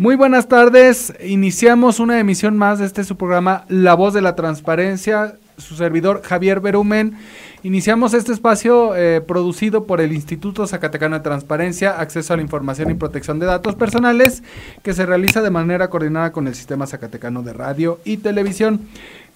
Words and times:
Muy 0.00 0.16
buenas 0.16 0.48
tardes. 0.48 1.12
Iniciamos 1.22 2.00
una 2.00 2.18
emisión 2.18 2.56
más 2.56 2.78
de 2.78 2.86
este 2.86 3.04
su 3.04 3.18
programa 3.18 3.66
La 3.68 3.92
Voz 3.92 4.14
de 4.14 4.22
la 4.22 4.34
Transparencia. 4.34 5.36
Su 5.58 5.76
servidor 5.76 6.22
Javier 6.22 6.60
Berumen. 6.60 7.18
Iniciamos 7.64 8.14
este 8.14 8.32
espacio 8.32 8.96
eh, 8.96 9.20
producido 9.20 9.84
por 9.84 10.00
el 10.00 10.12
Instituto 10.12 10.66
Zacatecano 10.66 11.16
de 11.16 11.22
Transparencia, 11.22 12.00
Acceso 12.00 12.32
a 12.32 12.38
la 12.38 12.42
Información 12.42 12.90
y 12.90 12.94
Protección 12.94 13.38
de 13.40 13.44
Datos 13.44 13.74
Personales, 13.74 14.42
que 14.82 14.94
se 14.94 15.04
realiza 15.04 15.42
de 15.42 15.50
manera 15.50 15.90
coordinada 15.90 16.32
con 16.32 16.48
el 16.48 16.54
Sistema 16.54 16.86
Zacatecano 16.86 17.42
de 17.42 17.52
Radio 17.52 18.00
y 18.06 18.16
Televisión. 18.16 18.80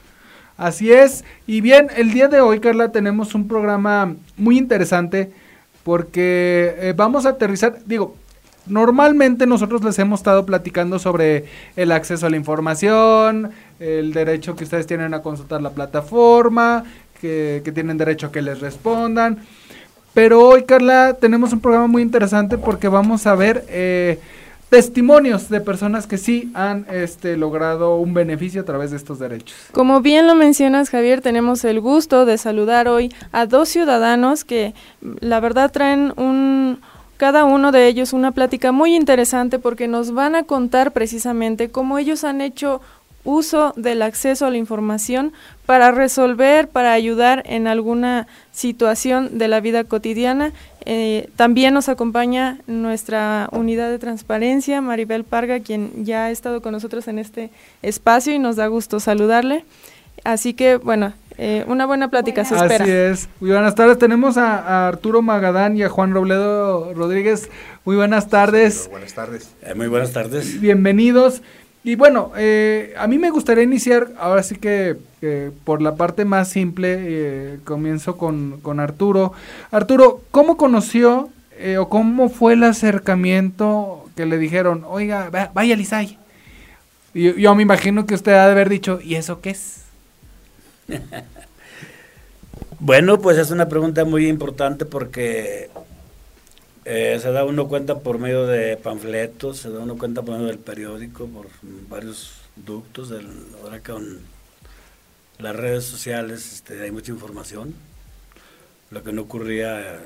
Así 0.59 0.91
es. 0.91 1.23
Y 1.47 1.61
bien, 1.61 1.87
el 1.95 2.11
día 2.11 2.27
de 2.27 2.41
hoy, 2.41 2.59
Carla, 2.59 2.91
tenemos 2.91 3.33
un 3.33 3.47
programa 3.47 4.15
muy 4.35 4.57
interesante 4.57 5.31
porque 5.83 6.75
eh, 6.77 6.93
vamos 6.97 7.25
a 7.25 7.29
aterrizar, 7.29 7.77
digo, 7.85 8.17
normalmente 8.67 9.47
nosotros 9.47 9.81
les 9.85 9.97
hemos 9.99 10.19
estado 10.19 10.45
platicando 10.45 10.99
sobre 10.99 11.45
el 11.77 11.93
acceso 11.93 12.25
a 12.25 12.29
la 12.29 12.35
información, 12.35 13.51
el 13.79 14.11
derecho 14.11 14.57
que 14.57 14.65
ustedes 14.65 14.85
tienen 14.85 15.13
a 15.13 15.21
consultar 15.21 15.61
la 15.61 15.69
plataforma, 15.69 16.83
que, 17.21 17.63
tienen 17.73 17.97
derecho 17.97 18.27
a 18.27 18.31
que 18.33 18.41
les 18.41 18.59
respondan. 18.59 19.39
Pero 20.13 20.45
hoy, 20.45 20.63
Carla, 20.63 21.15
tenemos 21.21 21.53
un 21.53 21.61
programa 21.61 21.87
muy 21.87 22.01
interesante 22.01 22.57
porque 22.57 22.89
vamos 22.89 23.25
a 23.27 23.35
ver... 23.35 23.63
Eh, 23.69 24.19
testimonios 24.69 25.49
de 25.49 25.61
personas 25.61 26.07
que 26.07 26.17
sí 26.17 26.51
han 26.53 26.85
este, 26.91 27.37
logrado 27.37 27.97
un 27.97 28.13
beneficio 28.13 28.61
a 28.61 28.65
través 28.65 28.91
de 28.91 28.97
estos 28.97 29.19
derechos. 29.19 29.57
Como 29.71 30.01
bien 30.01 30.27
lo 30.27 30.35
mencionas, 30.35 30.89
Javier, 30.89 31.21
tenemos 31.21 31.65
el 31.65 31.81
gusto 31.81 32.25
de 32.25 32.37
saludar 32.37 32.87
hoy 32.87 33.11
a 33.31 33.45
dos 33.45 33.69
ciudadanos 33.69 34.45
que 34.45 34.73
la 35.01 35.39
verdad 35.39 35.71
traen 35.71 36.13
un 36.17 36.79
cada 37.17 37.43
uno 37.43 37.73
de 37.73 37.85
ellos 37.87 38.13
una 38.13 38.31
plática 38.31 38.71
muy 38.71 38.95
interesante 38.95 39.59
porque 39.59 39.89
nos 39.89 40.13
van 40.13 40.35
a 40.35 40.43
contar 40.43 40.93
precisamente 40.93 41.69
cómo 41.69 41.97
ellos 41.97 42.23
han 42.23 42.39
hecho 42.39 42.79
uso 43.29 43.73
del 43.75 44.01
acceso 44.01 44.47
a 44.47 44.49
la 44.49 44.57
información 44.57 45.33
para 45.67 45.91
resolver, 45.91 46.67
para 46.67 46.93
ayudar 46.93 47.43
en 47.45 47.67
alguna 47.67 48.27
situación 48.51 49.37
de 49.37 49.47
la 49.47 49.59
vida 49.59 49.83
cotidiana. 49.83 50.51
Eh, 50.85 51.29
también 51.35 51.75
nos 51.75 51.89
acompaña 51.89 52.57
nuestra 52.65 53.47
unidad 53.51 53.91
de 53.91 53.99
transparencia, 53.99 54.81
Maribel 54.81 55.23
Parga, 55.23 55.59
quien 55.59 56.03
ya 56.03 56.25
ha 56.25 56.31
estado 56.31 56.63
con 56.63 56.71
nosotros 56.71 57.07
en 57.07 57.19
este 57.19 57.51
espacio 57.83 58.33
y 58.33 58.39
nos 58.39 58.55
da 58.55 58.65
gusto 58.65 58.99
saludarle. 58.99 59.63
Así 60.23 60.55
que, 60.55 60.77
bueno, 60.77 61.13
eh, 61.37 61.63
una 61.67 61.85
buena 61.85 62.09
plática 62.09 62.43
se 62.43 62.55
espera. 62.55 62.83
Así 62.83 62.91
es. 62.91 63.29
Muy 63.39 63.51
buenas 63.51 63.75
tardes. 63.75 63.99
Tenemos 63.99 64.37
a, 64.37 64.87
Arturo 64.87 65.21
Magadán 65.21 65.77
y 65.77 65.83
a 65.83 65.89
Juan 65.89 66.13
Robledo 66.13 66.93
Rodríguez. 66.95 67.49
Muy 67.85 67.95
buenas 67.95 68.27
tardes. 68.27 68.89
buenas 68.89 69.13
tardes. 69.13 69.51
Eh, 69.61 69.75
muy 69.75 69.87
buenas 69.87 70.13
tardes. 70.13 70.59
Bienvenidos. 70.59 71.43
Y 71.83 71.95
bueno, 71.95 72.31
eh, 72.35 72.93
a 72.97 73.07
mí 73.07 73.17
me 73.17 73.29
gustaría 73.29 73.63
iniciar, 73.63 74.09
ahora 74.19 74.43
sí 74.43 74.55
que 74.55 74.97
por 75.63 75.81
la 75.81 75.95
parte 75.95 76.25
más 76.25 76.49
simple, 76.49 76.97
eh, 76.99 77.59
comienzo 77.63 78.17
con, 78.17 78.59
con, 78.61 78.79
Arturo. 78.79 79.33
Arturo, 79.71 80.21
¿cómo 80.31 80.57
conoció 80.57 81.29
eh, 81.57 81.77
o 81.77 81.89
cómo 81.89 82.29
fue 82.29 82.53
el 82.53 82.63
acercamiento 82.63 84.05
que 84.15 84.25
le 84.25 84.37
dijeron, 84.37 84.85
oiga, 84.87 85.29
vaya 85.53 85.75
Lisay? 85.75 86.17
Y 87.13 87.41
yo 87.41 87.55
me 87.55 87.63
imagino 87.63 88.05
que 88.05 88.15
usted 88.15 88.33
ha 88.33 88.45
de 88.45 88.51
haber 88.51 88.69
dicho, 88.69 88.99
¿y 89.01 89.15
eso 89.15 89.41
qué 89.41 89.51
es? 89.51 89.83
bueno, 92.79 93.19
pues 93.19 93.37
es 93.37 93.51
una 93.51 93.67
pregunta 93.67 94.05
muy 94.05 94.27
importante 94.27 94.85
porque 94.85 95.69
eh, 96.85 97.19
se 97.21 97.31
da 97.31 97.45
uno 97.45 97.67
cuenta 97.67 97.99
por 97.99 98.19
medio 98.19 98.45
de 98.47 98.77
panfletos, 98.77 99.59
se 99.59 99.69
da 99.69 99.79
uno 99.79 99.97
cuenta 99.97 100.21
por 100.21 100.35
medio 100.35 100.47
del 100.47 100.59
periódico, 100.59 101.27
por 101.27 101.47
varios 101.89 102.33
ductos. 102.55 103.09
Del, 103.09 103.27
ahora 103.61 103.81
con 103.81 104.19
las 105.37 105.55
redes 105.55 105.85
sociales 105.85 106.53
este, 106.53 106.81
hay 106.81 106.91
mucha 106.91 107.11
información, 107.11 107.73
lo 108.91 109.03
que 109.03 109.11
no 109.11 109.23
ocurría 109.23 109.99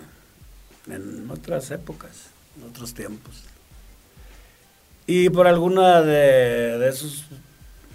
en 0.88 1.30
otras 1.30 1.72
épocas, 1.72 2.28
en 2.58 2.70
otros 2.70 2.94
tiempos. 2.94 3.44
Y 5.06 5.30
por 5.30 5.48
alguna 5.48 6.02
de, 6.02 6.88
esos 6.88 7.26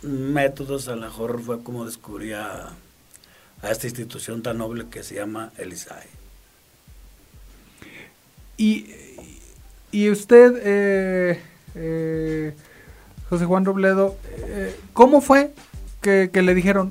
métodos, 0.02 0.88
a 0.88 0.96
lo 0.96 1.02
mejor 1.02 1.40
fue 1.42 1.62
como 1.62 1.86
descubría 1.86 2.68
a 3.62 3.70
esta 3.70 3.86
institución 3.86 4.42
tan 4.42 4.58
noble 4.58 4.86
que 4.90 5.02
se 5.02 5.14
llama 5.14 5.52
el 5.56 5.72
y, 8.58 8.86
y 9.92 10.10
usted, 10.10 10.60
eh, 10.62 11.40
eh, 11.76 12.54
José 13.30 13.44
Juan 13.46 13.64
Robledo, 13.64 14.16
eh, 14.48 14.74
¿cómo 14.92 15.20
fue 15.20 15.52
que, 16.02 16.30
le 16.34 16.54
dijeron, 16.54 16.90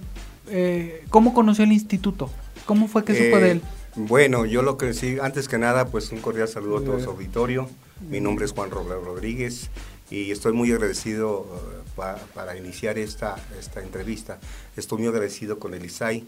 cómo 1.10 1.34
conoció 1.34 1.66
el 1.66 1.74
instituto? 1.74 2.32
¿Cómo 2.66 2.88
fue 2.88 3.04
que 3.04 3.14
supo 3.14 3.40
de 3.40 3.52
él? 3.52 3.62
Bueno, 3.96 4.46
yo 4.46 4.62
lo 4.62 4.78
que 4.78 4.94
sí, 4.94 5.18
antes 5.22 5.48
que 5.48 5.58
nada, 5.58 5.88
pues 5.88 6.12
un 6.12 6.20
cordial 6.20 6.48
saludo 6.48 6.78
a 6.78 6.84
todo 6.84 7.00
su 7.00 7.10
auditorio. 7.10 7.70
Mi 8.10 8.22
nombre 8.22 8.46
es 8.46 8.52
Juan 8.52 8.70
Robledo 8.70 9.02
Rodríguez 9.02 9.70
y 10.10 10.32
estoy 10.32 10.54
muy 10.54 10.72
agradecido 10.72 11.48
para 11.96 12.56
iniciar 12.58 12.98
esta, 12.98 13.36
esta 13.60 13.82
entrevista. 13.82 14.40
Estoy 14.78 15.00
muy 15.00 15.08
agradecido 15.08 15.60
con 15.60 15.74
el 15.74 15.84
ISAI 15.84 16.26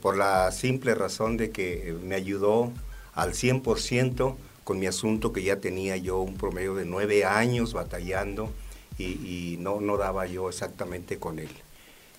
por 0.00 0.16
la 0.16 0.52
simple 0.52 0.94
razón 0.94 1.36
de 1.36 1.50
que 1.50 1.96
me 2.04 2.14
ayudó 2.14 2.72
al 3.16 3.32
100% 3.32 4.36
con 4.62 4.78
mi 4.78 4.86
asunto 4.86 5.32
que 5.32 5.42
ya 5.42 5.56
tenía 5.56 5.96
yo 5.96 6.20
un 6.20 6.36
promedio 6.36 6.74
de 6.74 6.84
nueve 6.84 7.24
años 7.24 7.72
batallando 7.72 8.52
y, 8.98 9.56
no, 9.60 9.80
no 9.80 9.96
daba 9.96 10.26
yo 10.26 10.48
exactamente 10.48 11.18
con 11.18 11.38
él, 11.38 11.50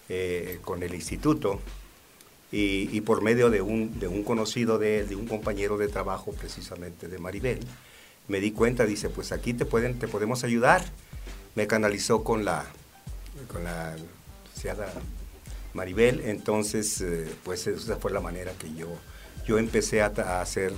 eh, 0.09 0.59
con 0.63 0.83
el 0.83 0.93
instituto. 0.93 1.59
Y, 2.51 3.01
por 3.01 3.21
medio 3.21 3.49
de 3.49 3.61
un, 3.61 3.99
de 3.99 4.07
un 4.07 4.23
conocido 4.23 4.77
de 4.77 4.99
él, 4.99 5.09
de 5.09 5.15
un 5.15 5.27
compañero 5.27 5.77
de 5.77 5.89
trabajo 5.89 6.31
precisamente 6.31 7.07
de 7.07 7.17
Maribel, 7.17 7.59
me 8.27 8.39
di 8.39 8.51
cuenta, 8.51 8.85
dice, 8.85 9.09
pues 9.09 9.31
aquí 9.31 9.53
te, 9.53 9.65
pueden, 9.65 9.99
te 9.99 10.07
podemos 10.07 10.43
ayudar. 10.43 10.83
Me 11.55 11.67
canalizó 11.67 12.23
con 12.23 12.45
la, 12.45 12.65
con 13.51 13.63
la 13.63 13.95
Maribel, 15.73 16.21
entonces, 16.21 17.01
eh, 17.01 17.27
pues 17.43 17.67
esa 17.67 17.97
fue 17.97 18.11
la 18.11 18.21
manera 18.21 18.53
que 18.53 18.73
yo 18.73 18.87
yo 19.45 19.57
empecé 19.57 20.01
a, 20.01 20.07
hacer, 20.41 20.73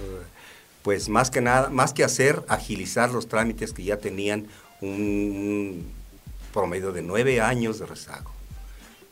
pues 0.83 1.09
más 1.09 1.31
que 1.31 1.41
nada, 1.41 1.69
más 1.69 1.93
que 1.93 2.03
hacer, 2.03 2.43
agilizar 2.47 3.11
los 3.11 3.27
trámites 3.27 3.73
que 3.73 3.83
ya 3.83 3.97
tenían 3.97 4.47
un, 4.81 5.85
promedio 6.53 6.91
de 6.91 7.01
nueve 7.01 7.41
años 7.41 7.79
de 7.79 7.85
rezago. 7.85 8.31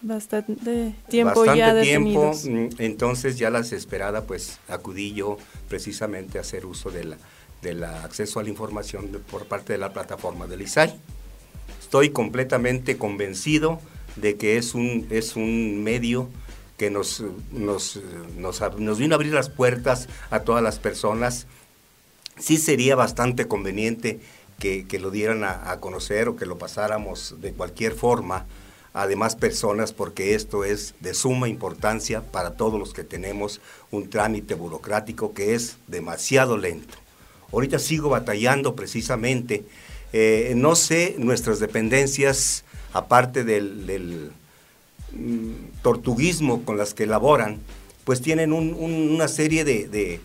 Bastante 0.01 0.95
tiempo 1.09 1.39
Bastante 1.39 1.59
ya 1.59 1.81
tiempo, 1.81 2.31
mm, 2.31 2.67
entonces 2.77 3.37
ya 3.37 3.49
la 3.49 3.61
desesperada 3.61 4.25
pues 4.25 4.59
acudí 4.67 5.13
yo 5.13 5.37
precisamente 5.69 6.37
a 6.37 6.41
hacer 6.41 6.65
uso 6.67 6.91
de 6.91 7.03
la, 7.03 7.17
del 7.61 7.83
acceso 7.83 8.39
a 8.39 8.43
la 8.43 8.49
información 8.49 9.11
de- 9.11 9.19
por 9.19 9.45
parte 9.45 9.73
de 9.73 9.79
la 9.79 9.93
plataforma 9.93 10.45
del 10.45 10.61
ISAI. 10.61 10.93
Estoy 11.81 12.11
completamente 12.11 12.97
convencido 12.97 13.79
de 14.17 14.35
que 14.35 14.57
es 14.57 14.75
un, 14.75 15.07
es 15.09 15.35
un 15.35 15.83
medio 15.83 16.29
que 16.77 16.91
nos, 16.91 17.23
nos, 17.51 17.99
nos, 18.37 18.99
vino 18.99 19.15
a 19.15 19.17
abrir 19.17 19.33
las 19.33 19.49
puertas 19.49 20.07
a 20.29 20.41
todas 20.41 20.63
las 20.63 20.77
personas. 20.77 21.47
Sí 22.37 22.57
sería 22.57 22.95
bastante 22.95 23.47
conveniente 23.47 24.19
que, 24.59 24.87
que 24.87 24.99
lo 24.99 25.09
dieran 25.09 25.43
a, 25.43 25.79
conocer 25.79 26.29
o 26.29 26.35
que 26.35 26.45
lo 26.45 26.59
pasáramos 26.59 27.35
de 27.41 27.51
cualquier 27.51 27.93
forma 27.93 28.45
a 28.93 29.07
demás 29.07 29.35
personas 29.35 29.91
porque 29.91 30.35
esto 30.35 30.63
es 30.63 30.95
de 30.99 31.13
suma 31.13 31.49
importancia 31.49 32.21
para 32.21 32.55
todos 32.55 32.79
los 32.79 32.93
que 32.93 33.03
tenemos 33.03 33.59
un 33.91 34.09
trámite 34.09 34.53
burocrático 34.53 35.33
que 35.33 35.55
es 35.55 35.77
demasiado 35.87 36.57
lento. 36.57 36.95
Ahorita 37.51 37.79
sigo 37.79 38.09
batallando 38.09 38.75
precisamente. 38.75 39.65
eh, 40.13 40.53
no 40.55 40.75
sé 40.75 41.15
nuestras 41.17 41.59
dependencias, 41.59 42.63
aparte 42.93 43.43
del, 43.43 44.31
mm, 45.17 45.81
tortuguismo 45.81 46.63
con 46.63 46.77
las 46.77 46.93
que 46.93 47.03
elaboran, 47.03 47.59
pues 48.03 48.21
tienen 48.21 48.53
un- 48.53 48.73
un- 48.73 49.11
una 49.11 49.27
serie 49.27 49.63
de, 49.65 49.87
de- 49.87 50.19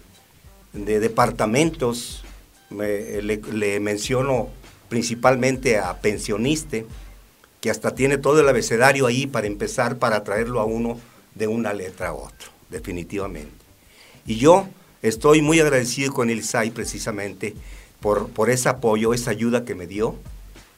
de 0.72 1.00
departamentos. 1.00 2.22
Me- 2.70 3.20
le, 3.22 3.80
menciono 3.80 4.48
principalmente 4.88 5.78
a 5.78 6.00
pensioniste, 6.00 6.86
que 7.60 7.70
hasta 7.70 7.94
tiene 7.94 8.18
todo 8.18 8.40
el 8.40 8.48
abecedario 8.48 9.06
ahí 9.06 9.26
para 9.26 9.46
empezar, 9.46 9.98
para 9.98 10.24
traerlo 10.24 10.60
a 10.60 10.64
uno 10.64 10.98
de 11.34 11.46
una 11.46 11.72
letra 11.72 12.08
a 12.08 12.12
otro, 12.14 12.48
definitivamente. 12.70 13.52
Y 14.26 14.36
yo 14.36 14.66
estoy 15.02 15.42
muy 15.42 15.60
agradecido 15.60 16.12
con 16.12 16.30
el 16.30 16.38
ISAI 16.38 16.70
precisamente 16.70 17.54
por 18.00 18.50
ese 18.50 18.68
apoyo, 18.68 19.14
esa 19.14 19.30
ayuda 19.30 19.64
que 19.64 19.74
me 19.76 19.86
dio, 19.86 20.16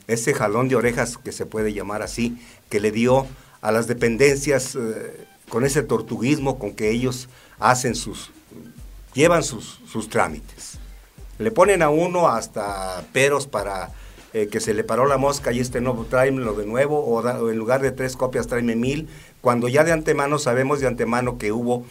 ese 0.09 0.35
jalón 0.35 0.69
de 0.69 0.77
orejas 0.77 1.17
que 1.17 1.33
se 1.33 1.47
puede 1.47 1.73
llamar 1.73 2.03
así, 2.03 2.37
que 2.69 2.81
le 2.81 2.91
dio 2.93 3.27
a 3.65 3.73
las 3.73 3.87
dependencias 3.87 4.77
eh, 4.77 5.27
con 5.49 5.65
ese 5.65 5.83
tortuguismo 5.83 6.59
con 6.59 6.75
que 6.75 6.91
ellos 6.91 7.31
hacen 7.59 7.95
sus, 7.95 8.31
llevan 9.15 9.43
sus, 9.43 9.81
sus 9.91 10.11
trámites. 10.11 10.79
Le 11.39 11.51
ponen 11.51 11.81
a 11.81 11.89
uno 11.89 12.29
hasta 12.29 13.03
peros 13.15 13.47
para 13.47 13.91
eh, 14.35 14.49
que 14.53 14.61
se 14.61 14.75
le 14.75 14.85
paró 14.85 15.07
la 15.07 15.17
mosca 15.17 15.51
y 15.51 15.61
este 15.61 15.81
no, 15.81 15.95
tráemelo 16.11 16.53
de 16.55 16.67
nuevo, 16.67 17.07
o, 17.07 17.23
da- 17.23 17.41
o 17.41 17.51
en 17.51 17.57
lugar 17.57 17.81
de 17.81 17.91
tres 17.91 18.17
copias 18.17 18.47
tráeme 18.49 18.77
mil, 18.77 19.09
cuando 19.41 19.67
ya 19.69 19.83
de 19.83 19.93
antemano 19.93 20.39
sabemos 20.39 20.81
de 20.81 20.87
antemano 20.87 21.39
que 21.39 21.51
hubo 21.51 21.87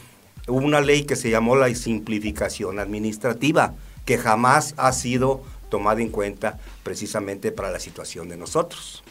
una 0.48 0.80
ley 0.80 1.06
que 1.06 1.16
se 1.16 1.32
llamó 1.32 1.56
la 1.56 1.74
simplificación 1.74 2.78
administrativa, 2.78 3.74
que 4.06 4.20
jamás 4.20 4.76
ha 4.78 4.92
sido 4.92 5.42
tomada 5.70 6.02
en 6.02 6.10
cuenta 6.10 6.60
precisamente 6.84 7.52
para 7.52 7.72
la 7.72 7.80
situación 7.80 8.30
de 8.30 8.38
nosotros. 8.38 9.04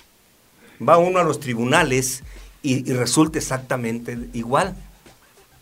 Va 0.87 0.99
uno 0.99 1.19
a 1.19 1.25
los 1.25 1.41
tribunales 1.41 2.23
y, 2.63 2.89
y 2.89 2.95
resulta 2.95 3.39
exactamente 3.39 4.19
igual. 4.33 4.75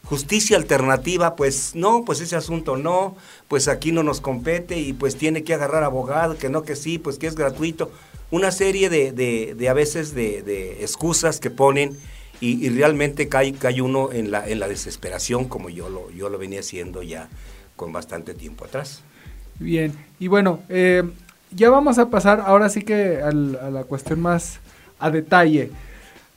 Justicia 0.05 0.56
alternativa, 0.56 1.37
pues 1.37 1.73
no, 1.75 2.05
pues 2.05 2.20
ese 2.20 2.35
asunto 2.35 2.76
no, 2.76 3.17
pues 3.49 3.69
aquí 3.69 3.93
no 3.93 4.02
nos 4.02 4.20
compete 4.20 4.79
y 4.79 4.93
pues 4.93 5.17
tiene 5.17 5.44
que 5.44 5.55
agarrar 5.55 5.85
abogado, 5.85 6.37
que 6.37 6.49
no, 6.49 6.62
que 6.62 6.75
sí, 6.75 6.99
pues 6.99 7.19
que 7.19 7.26
es 7.29 7.37
gratuito. 7.37 7.93
Una 8.31 8.50
serie 8.50 8.88
de, 8.91 9.12
de- 9.12 9.69
a 9.69 9.73
veces 9.73 10.14
de, 10.14 10.79
excusas 10.81 11.38
que 11.38 11.50
ponen 11.50 11.97
y, 12.41 12.64
y 12.64 12.70
realmente 12.70 13.29
cae, 13.29 13.52
cae 13.52 13.82
uno 13.82 14.11
en 14.12 14.31
la, 14.31 14.49
en 14.49 14.58
la 14.58 14.69
desesperación 14.69 15.44
como 15.47 15.69
yo 15.69 15.88
lo, 15.91 16.11
yo 16.11 16.29
lo 16.29 16.38
venía 16.38 16.61
haciendo 16.61 17.02
ya 17.02 17.29
con 17.76 17.93
bastante 17.93 18.35
tiempo 18.35 18.64
atrás. 18.64 19.02
Bien, 19.58 19.93
y 20.19 20.29
bueno, 20.29 20.61
eh, 20.70 21.02
ya 21.50 21.70
vamos 21.70 21.99
a 21.99 22.08
pasar 22.08 22.41
ahora 22.41 22.69
sí 22.70 22.82
que 22.82 23.20
al- 23.23 23.56
a 23.62 23.70
la 23.70 23.85
cuestión 23.85 24.20
más 24.20 24.58
a 24.99 25.11
detalle. 25.11 25.70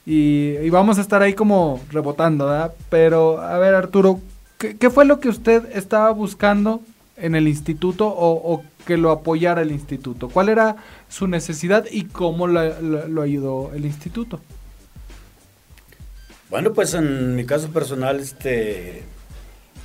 Y, 0.06 0.56
y 0.62 0.70
vamos 0.70 0.98
a 0.98 1.00
estar 1.00 1.22
ahí 1.22 1.34
como 1.34 1.80
rebotando, 1.90 2.46
¿verdad? 2.46 2.74
Pero, 2.90 3.40
a 3.40 3.58
ver, 3.58 3.74
Arturo, 3.74 4.20
¿qué, 4.58 4.90
fue 4.90 5.04
lo 5.04 5.20
que 5.20 5.28
usted 5.28 5.64
estaba 5.76 6.10
buscando 6.10 6.82
en 7.16 7.34
el 7.34 7.48
instituto 7.48 8.06
o, 8.08 8.62
que 8.86 8.96
lo 8.96 9.10
apoyara 9.10 9.62
el 9.62 9.72
instituto? 9.72 10.28
¿Cuál 10.28 10.50
era 10.50 10.76
su 11.08 11.26
necesidad 11.26 11.86
y 11.90 12.04
cómo 12.04 12.46
lo 12.46 13.22
ayudó 13.22 13.72
el 13.74 13.86
instituto? 13.86 14.40
Bueno, 16.50 16.72
pues 16.72 16.94
en 16.94 17.34
mi 17.34 17.46
caso 17.46 17.70
personal, 17.70 18.20
este, 18.20 19.02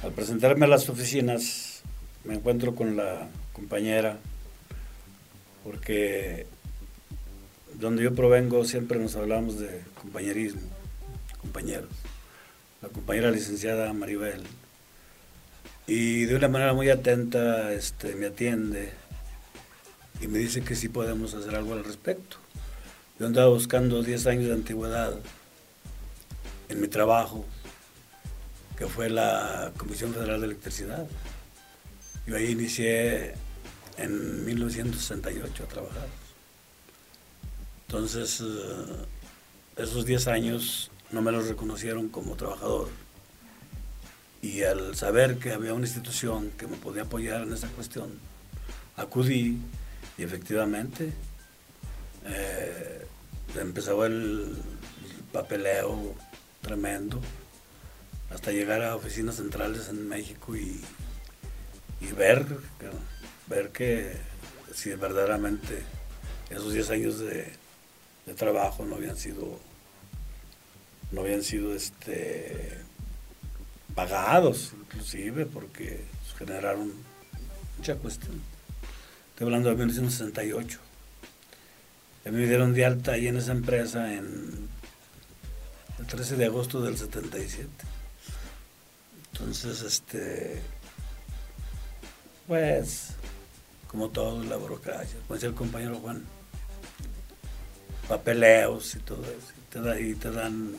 al 0.03 0.11
presentarme 0.11 0.65
a 0.65 0.69
las 0.69 0.89
oficinas, 0.89 1.81
me 2.25 2.35
encuentro 2.35 2.75
con 2.75 2.95
la 2.95 3.27
compañera, 3.53 4.17
porque 5.63 6.45
donde 7.75 8.03
yo 8.03 8.13
provengo 8.13 8.63
siempre 8.65 8.99
nos 8.99 9.15
hablamos 9.15 9.59
de 9.59 9.81
compañerismo, 10.01 10.61
compañeros. 11.41 11.89
La 12.81 12.89
compañera 12.89 13.31
licenciada 13.31 13.91
Maribel. 13.93 14.43
Y 15.87 16.25
de 16.25 16.35
una 16.35 16.47
manera 16.47 16.73
muy 16.73 16.89
atenta 16.89 17.73
este, 17.73 18.15
me 18.15 18.27
atiende 18.27 18.91
y 20.21 20.27
me 20.27 20.39
dice 20.39 20.61
que 20.61 20.75
sí 20.75 20.89
podemos 20.89 21.33
hacer 21.33 21.55
algo 21.55 21.73
al 21.73 21.83
respecto. 21.83 22.37
Yo 23.19 23.25
andaba 23.25 23.49
buscando 23.49 24.01
10 24.01 24.27
años 24.27 24.45
de 24.45 24.53
antigüedad 24.53 25.13
en 26.69 26.81
mi 26.81 26.87
trabajo, 26.87 27.45
que 28.77 28.85
fue 28.87 29.09
la 29.09 29.73
Comisión 29.77 30.13
Federal 30.13 30.39
de 30.39 30.47
Electricidad. 30.47 31.05
Yo 32.25 32.37
ahí 32.37 32.51
inicié 32.51 33.33
en 33.97 34.45
1968 34.45 35.63
a 35.63 35.67
trabajar. 35.67 36.07
Entonces, 37.89 38.39
eh, 38.41 39.81
esos 39.81 40.05
10 40.05 40.27
años 40.27 40.91
no 41.09 41.23
me 41.23 41.31
los 41.31 41.47
reconocieron 41.47 42.07
como 42.07 42.35
trabajador. 42.35 42.87
Y 44.43 44.61
al 44.61 44.95
saber 44.95 45.39
que 45.39 45.53
había 45.53 45.73
una 45.73 45.87
institución 45.87 46.51
que 46.51 46.67
me 46.67 46.77
podía 46.77 47.01
apoyar 47.01 47.41
en 47.41 47.51
esa 47.51 47.67
cuestión, 47.69 48.11
acudí 48.95 49.57
y 50.19 50.23
efectivamente 50.23 51.13
eh, 52.27 53.07
empezó 53.59 54.05
el 54.05 54.55
papeleo 55.33 56.13
tremendo 56.61 57.19
hasta 58.29 58.51
llegar 58.51 58.83
a 58.83 58.95
oficinas 58.95 59.37
centrales 59.37 59.89
en 59.89 60.07
México 60.07 60.55
y, 60.55 60.79
y 62.01 62.11
ver, 62.11 62.45
ver 63.47 63.69
que 63.69 64.15
si 64.75 64.91
verdaderamente 64.91 65.81
esos 66.51 66.71
10 66.71 66.89
años 66.91 67.19
de, 67.19 67.58
de 68.29 68.35
trabajo 68.35 68.85
no 68.85 68.95
habían 68.95 69.17
sido 69.17 69.59
no 71.11 71.21
habían 71.21 71.41
sido 71.41 71.73
este 71.73 72.77
pagados 73.95 74.73
inclusive 74.79 75.47
porque 75.47 76.05
generaron 76.37 76.93
mucha 77.77 77.95
cuestión. 77.95 78.39
Estoy 79.31 79.45
hablando 79.45 79.69
de 79.69 79.75
1968 79.75 80.79
a 82.25 82.29
me 82.29 82.45
dieron 82.45 82.73
de 82.73 82.85
alta 82.85 83.13
ahí 83.13 83.27
en 83.27 83.37
esa 83.37 83.51
empresa 83.51 84.13
en 84.13 84.69
el 85.97 86.05
13 86.05 86.35
de 86.35 86.45
agosto 86.45 86.81
del 86.81 86.97
77 86.97 87.67
entonces 89.31 89.81
este 89.81 90.61
pues 92.47 93.15
como 93.87 94.09
todo 94.09 94.43
la 94.43 94.55
burocracia. 94.55 95.17
Como 95.21 95.33
decía 95.33 95.49
el 95.49 95.55
compañero 95.55 95.95
Juan 95.97 96.23
papeleos 98.09 98.95
y 98.95 98.99
todo 98.99 99.23
eso 99.23 99.53
y 100.01 100.15
te, 100.15 100.31
dan 100.31 100.73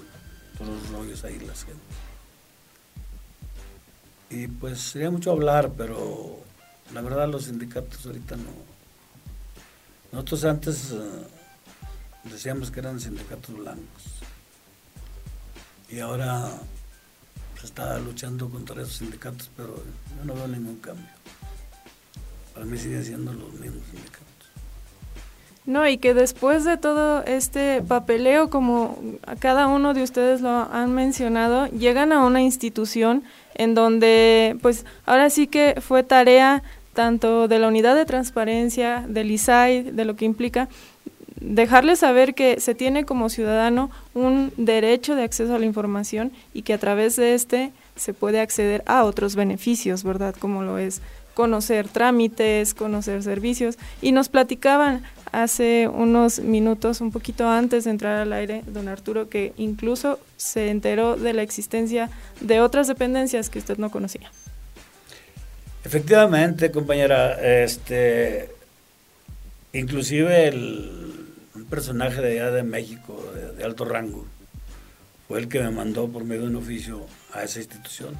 todos 0.59 0.71
los 0.71 0.91
rollos 0.91 1.25
ahí 1.25 1.39
las 1.39 1.65
gente 1.65 1.81
y 4.29 4.47
pues 4.49 4.81
sería 4.81 5.11
mucho 5.11 5.31
hablar 5.31 5.73
pero 5.77 6.45
la 6.93 7.03
verdad 7.03 7.29
los 7.29 7.45
sindicatos 7.45 8.05
ahorita 8.05 8.37
no. 8.37 8.51
Nosotros 10.13 10.45
antes 10.45 10.91
eh, 10.91 10.99
decíamos 12.25 12.71
que 12.71 12.81
eran 12.81 12.99
sindicatos 12.99 13.57
blancos. 13.57 14.05
Y 15.89 16.01
ahora 16.01 16.51
se 17.61 17.67
está 17.67 17.99
luchando 17.99 18.49
contra 18.49 18.83
esos 18.83 18.97
sindicatos 18.97 19.51
pero 19.57 19.77
yo 19.77 20.25
no 20.25 20.35
veo 20.35 20.49
ningún 20.49 20.77
cambio. 20.77 21.07
Para 22.55 22.67
mí 22.67 22.77
siguen 22.77 23.05
siendo 23.05 23.33
los 23.33 23.53
mismos 23.53 23.85
sindicatos 23.91 24.31
No, 25.67 25.87
y 25.87 25.99
que 25.99 26.15
después 26.15 26.65
de 26.65 26.79
todo 26.79 27.23
este 27.25 27.83
papeleo, 27.83 28.49
como 28.51 28.99
cada 29.39 29.67
uno 29.67 29.95
de 29.95 30.03
ustedes 30.03 30.41
lo 30.41 30.49
han 30.49 30.93
mencionado, 30.95 31.67
llegan 31.67 32.13
a 32.13 32.25
una 32.25 32.41
institución 32.41 33.23
en 33.55 33.75
donde, 33.75 34.57
pues, 34.63 34.87
ahora 35.05 35.29
sí 35.29 35.47
que 35.47 35.77
fue 35.81 36.03
tarea 36.03 36.63
tanto 36.95 37.47
de 37.47 37.59
la 37.59 37.69
unidad 37.69 37.95
de 37.95 38.05
transparencia, 38.05 39.05
del 39.07 39.31
ISAI, 39.31 39.83
de 39.83 40.05
lo 40.05 40.17
que 40.17 40.25
implica, 40.25 40.69
dejarles 41.41 42.01
saber 42.01 42.35
que 42.35 42.61
se 42.61 42.75
tiene 42.75 43.05
como 43.05 43.29
ciudadano 43.29 43.91
un 44.15 44.53
derecho 44.57 45.15
de 45.15 45.25
acceso 45.25 45.55
a 45.55 45.59
la 45.59 45.67
información 45.67 46.33
y 46.53 46.63
que 46.63 46.75
a 46.75 46.79
través 46.79 47.17
de 47.17 47.35
este 47.35 47.73
se 47.97 48.15
puede 48.15 48.41
acceder 48.41 48.83
a 48.87 49.05
otros 49.05 49.37
beneficios, 49.37 50.05
¿verdad? 50.05 50.35
Como 50.39 50.63
lo 50.63 50.79
es 50.79 51.01
conocer 51.41 51.89
trámites, 51.89 52.75
conocer 52.75 53.23
servicios. 53.23 53.79
Y 54.03 54.13
nos 54.13 54.29
platicaban 54.29 55.03
hace 55.33 55.89
unos 55.89 56.41
minutos, 56.41 57.01
un 57.01 57.13
poquito 57.13 57.49
antes 57.49 57.85
de 57.85 57.93
entrar 57.93 58.19
al 58.19 58.35
aire, 58.35 58.63
don 58.67 58.89
Arturo, 58.89 59.31
que 59.31 59.55
incluso 59.57 60.19
se 60.37 60.69
enteró 60.69 61.17
de 61.17 61.33
la 61.33 61.41
existencia 61.41 62.11
de 62.43 62.61
otras 62.61 62.89
dependencias 62.89 63.49
que 63.49 63.59
usted 63.59 63.79
no 63.79 63.91
conocía. 63.91 64.31
Efectivamente, 65.83 66.71
compañera, 66.71 67.41
este, 67.65 68.51
inclusive 69.73 70.49
el 70.49 71.11
un 71.55 71.65
personaje 71.65 72.21
de 72.21 72.41
allá 72.41 72.51
de 72.51 72.63
México, 72.63 73.25
de, 73.57 73.65
alto 73.65 73.87
rango, 73.87 74.27
fue 75.27 75.39
el 75.39 75.49
que 75.49 75.61
me 75.61 75.71
mandó 75.71 76.07
por 76.07 76.25
medio 76.25 76.43
de 76.43 76.49
un 76.49 76.57
oficio 76.57 77.07
a 77.33 77.45
esa 77.45 77.61
institución. 77.61 78.15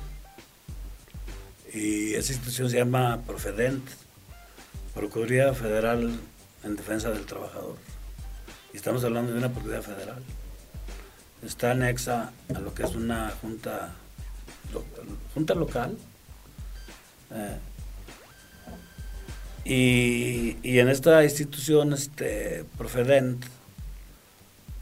Y 1.73 2.15
esa 2.15 2.33
institución 2.33 2.69
se 2.69 2.79
llama 2.79 3.23
Profedent, 3.27 3.85
Procuraduría 4.95 5.55
Federal 5.55 6.19
en 6.65 6.77
Defensa 6.77 7.11
del 7.11 7.27
Trabajador. 7.27 7.77
Y 8.73 8.77
estamos 8.77 9.05
hablando 9.05 9.33
de 9.33 9.39
una 9.39 9.51
Procuraduría 9.51 9.95
Federal. 9.95 10.23
Está 11.45 11.71
anexa 11.71 12.33
a 12.55 12.59
lo 12.59 12.75
que 12.75 12.83
es 12.83 12.95
una 12.95 13.31
junta, 13.41 13.93
junta 15.33 15.55
local. 15.55 15.97
Eh, 17.31 17.59
y, 19.65 20.79
en 20.79 20.89
esta 20.89 21.23
institución, 21.23 21.93
este, 21.93 22.65
Profedent, 22.77 23.45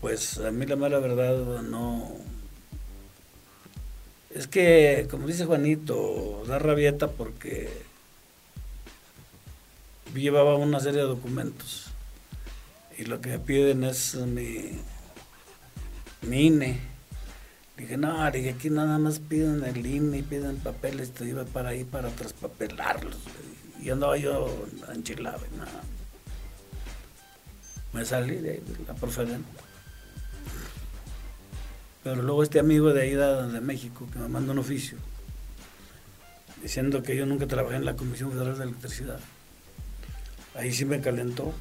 pues 0.00 0.38
a 0.38 0.50
mí 0.50 0.64
la 0.64 0.76
mala 0.76 0.98
verdad 1.00 1.62
no... 1.62 2.12
Es 4.38 4.46
que, 4.46 5.08
como 5.10 5.26
dice 5.26 5.46
Juanito, 5.46 6.44
da 6.46 6.60
rabieta 6.60 7.08
porque 7.08 7.68
llevaba 10.14 10.54
una 10.54 10.78
serie 10.78 11.00
de 11.00 11.08
documentos 11.08 11.86
y 12.96 13.06
lo 13.06 13.20
que 13.20 13.30
me 13.30 13.40
piden 13.40 13.82
es 13.82 14.14
mi, 14.14 14.78
mi 16.22 16.46
INE. 16.46 16.78
Dije, 17.76 17.96
no, 17.96 18.30
dije, 18.30 18.50
aquí 18.50 18.70
nada 18.70 18.98
más 18.98 19.18
piden 19.18 19.64
el 19.64 19.84
INE 19.84 20.22
piden 20.22 20.58
papeles, 20.58 21.10
te 21.10 21.24
iba 21.24 21.44
para 21.44 21.70
ahí 21.70 21.82
para 21.82 22.08
traspapelarlos. 22.10 23.16
Y 23.82 23.90
andaba 23.90 24.16
yo 24.18 24.68
enchilado 24.94 25.40
nada. 25.56 25.82
Me 27.92 28.04
salí 28.04 28.36
de 28.36 28.52
ahí, 28.52 28.62
la 28.86 28.94
profesión. 28.94 29.44
Pero 32.02 32.22
luego 32.22 32.42
este 32.42 32.60
amigo 32.60 32.92
de 32.92 33.02
ahí 33.02 33.14
de 33.14 33.60
México 33.60 34.08
que 34.12 34.18
me 34.18 34.28
mandó 34.28 34.52
un 34.52 34.58
oficio 34.58 34.96
diciendo 36.62 37.02
que 37.02 37.16
yo 37.16 37.26
nunca 37.26 37.46
trabajé 37.46 37.76
en 37.76 37.84
la 37.84 37.96
Comisión 37.96 38.32
Federal 38.32 38.58
de 38.58 38.64
Electricidad. 38.64 39.20
Ahí 40.54 40.72
sí 40.72 40.84
me 40.84 41.00
calentó. 41.00 41.52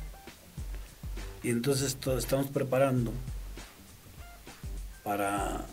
Y 1.44 1.50
entonces 1.50 1.98
estamos 2.18 2.48
preparando 2.48 3.14
para 5.04 5.66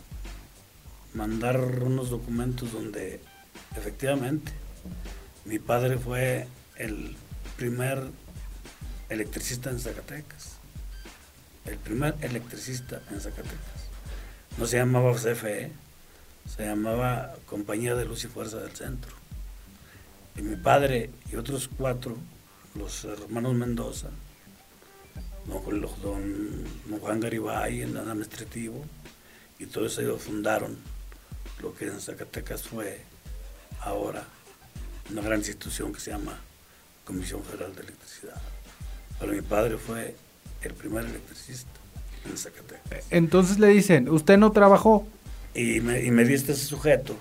mandar 1.13 1.59
unos 1.59 2.09
documentos 2.09 2.71
donde 2.71 3.19
efectivamente 3.75 4.51
mi 5.43 5.59
padre 5.59 5.97
fue 5.97 6.47
el 6.77 7.15
primer 7.57 8.03
electricista 9.09 9.69
en 9.69 9.79
Zacatecas. 9.79 10.57
El 11.65 11.77
primer 11.77 12.15
electricista 12.21 13.01
en 13.11 13.19
Zacatecas. 13.19 13.84
No 14.57 14.65
se 14.65 14.77
llamaba 14.77 15.13
CFE, 15.13 15.69
se 16.47 16.65
llamaba 16.65 17.35
Compañía 17.45 17.93
de 17.93 18.05
Luz 18.05 18.23
y 18.23 18.27
Fuerza 18.27 18.57
del 18.57 18.73
Centro. 18.73 19.11
Y 20.37 20.41
mi 20.43 20.55
padre 20.55 21.09
y 21.29 21.35
otros 21.35 21.69
cuatro, 21.77 22.15
los 22.73 23.03
hermanos 23.03 23.53
Mendoza, 23.53 24.11
don, 26.01 26.63
Juan 27.01 27.19
Garibay, 27.19 27.81
el 27.81 27.97
administrativo, 27.97 28.85
y 29.59 29.65
todos 29.65 29.97
ellos 29.99 30.21
fundaron 30.21 30.77
lo 31.61 31.75
que 31.75 31.87
en 31.87 31.99
Zacatecas 31.99 32.63
fue 32.63 33.01
ahora 33.81 34.25
una 35.11 35.21
gran 35.21 35.39
institución 35.39 35.91
que 35.91 35.99
se 35.99 36.11
llama 36.11 36.39
Comisión 37.03 37.43
Federal 37.43 37.75
de 37.75 37.81
Electricidad. 37.81 38.41
Pero 39.19 39.33
mi 39.33 39.41
padre 39.41 39.77
fue 39.77 40.15
el 40.61 40.73
primer 40.73 41.05
electricista 41.05 41.84
en 42.29 42.37
Zacatecas. 42.37 43.05
Entonces 43.09 43.59
le 43.59 43.67
dicen, 43.67 44.09
¿usted 44.09 44.37
no 44.37 44.51
trabajó? 44.51 45.07
Y 45.53 45.79
me, 45.81 46.03
y 46.03 46.11
me 46.11 46.25
diste 46.25 46.51
ese 46.51 46.65
sujeto. 46.65 47.15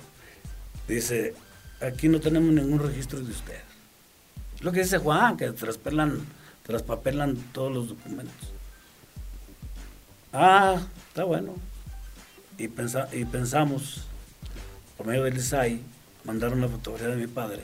Dice, 0.88 1.34
aquí 1.80 2.08
no 2.08 2.20
tenemos 2.20 2.52
ningún 2.52 2.78
registro 2.78 3.20
de 3.20 3.30
usted. 3.30 3.60
Lo 4.60 4.72
que 4.72 4.80
dice 4.80 4.98
Juan, 4.98 5.36
que 5.36 5.50
traspelan, 5.52 6.20
traspapelan 6.64 7.36
todos 7.52 7.72
los 7.72 7.88
documentos. 7.88 8.52
Ah, 10.32 10.80
está 11.08 11.24
bueno. 11.24 11.54
Y, 12.58 12.68
pensa, 12.68 13.08
y 13.12 13.24
pensamos, 13.24 14.04
por 14.96 15.06
medio 15.06 15.24
del 15.24 15.36
ISAI, 15.36 15.80
mandar 16.24 16.52
una 16.52 16.68
fotografía 16.68 17.08
de 17.08 17.16
mi 17.16 17.26
padre 17.26 17.62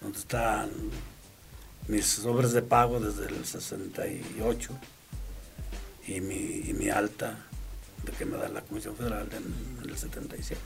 donde 0.00 0.18
están 0.18 0.70
mis 1.88 2.24
obras 2.24 2.52
de 2.52 2.62
pago 2.62 3.00
desde 3.00 3.26
el 3.26 3.44
68 3.44 4.70
y 6.06 6.20
mi, 6.20 6.62
y 6.66 6.74
mi 6.74 6.88
alta 6.88 7.38
de 8.04 8.12
que 8.12 8.24
me 8.24 8.36
da 8.36 8.48
la 8.48 8.62
Comisión 8.62 8.96
Federal 8.96 9.28
en, 9.32 9.88
el 9.88 9.96
77, 9.96 10.60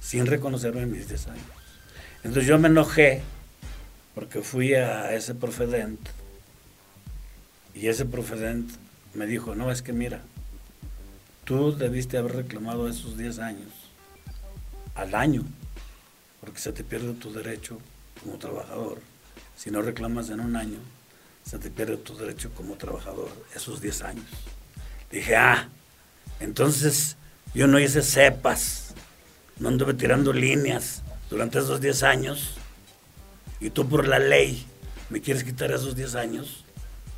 sin 0.00 0.26
reconocerme 0.26 0.82
en 0.82 0.92
mis 0.92 1.08
10 1.08 1.28
años. 1.28 1.46
Entonces 2.22 2.46
yo 2.46 2.58
me 2.58 2.68
enojé 2.68 3.22
porque 4.14 4.42
fui 4.42 4.74
a 4.74 5.12
ese 5.14 5.34
profedent 5.34 6.00
y 7.74 7.88
ese 7.88 8.04
profedent 8.04 8.70
me 9.14 9.26
dijo, 9.26 9.54
no, 9.54 9.70
es 9.70 9.82
que 9.82 9.92
mira, 9.92 10.22
tú 11.44 11.76
debiste 11.76 12.18
haber 12.18 12.36
reclamado 12.36 12.88
esos 12.88 13.16
10 13.16 13.38
años 13.40 13.72
al 14.94 15.14
año, 15.14 15.44
porque 16.40 16.60
se 16.60 16.72
te 16.72 16.84
pierde 16.84 17.14
tu 17.14 17.32
derecho 17.32 17.78
como 18.22 18.38
trabajador. 18.38 19.00
Si 19.56 19.70
no 19.70 19.82
reclamas 19.82 20.30
en 20.30 20.40
un 20.40 20.56
año, 20.56 20.78
se 21.44 21.58
te 21.58 21.70
pierde 21.70 21.96
tu 21.96 22.16
derecho 22.16 22.50
como 22.54 22.74
trabajador 22.76 23.30
esos 23.54 23.80
10 23.80 24.02
años. 24.02 24.26
Dije, 25.10 25.36
ah, 25.36 25.68
entonces 26.40 27.16
yo 27.54 27.66
no 27.66 27.78
hice 27.78 28.02
cepas, 28.02 28.94
no 29.58 29.68
anduve 29.68 29.94
tirando 29.94 30.32
líneas 30.32 31.02
durante 31.30 31.58
esos 31.58 31.80
10 31.80 32.02
años 32.02 32.54
y 33.60 33.70
tú 33.70 33.88
por 33.88 34.08
la 34.08 34.18
ley 34.18 34.66
me 35.10 35.20
quieres 35.20 35.44
quitar 35.44 35.70
esos 35.70 35.94
10 35.94 36.14
años 36.16 36.64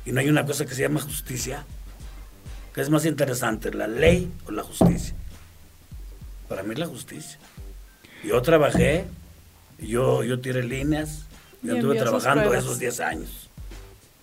y 0.05 0.11
no 0.11 0.19
hay 0.19 0.29
una 0.29 0.45
cosa 0.45 0.65
que 0.65 0.75
se 0.75 0.81
llama 0.83 1.01
justicia. 1.01 1.65
¿Qué 2.73 2.81
es 2.81 2.89
más 2.89 3.05
interesante, 3.05 3.73
la 3.73 3.87
ley 3.87 4.31
o 4.45 4.51
la 4.51 4.63
justicia? 4.63 5.15
Para 6.47 6.63
mí 6.63 6.75
la 6.75 6.85
justicia. 6.85 7.39
Yo 8.23 8.41
trabajé 8.41 9.05
yo, 9.79 10.23
yo 10.23 10.39
tiré 10.39 10.63
líneas, 10.63 11.25
yo 11.61 11.75
estuve 11.75 11.97
trabajando 11.97 12.53
esos 12.53 12.79
10 12.79 12.99
años. 13.01 13.46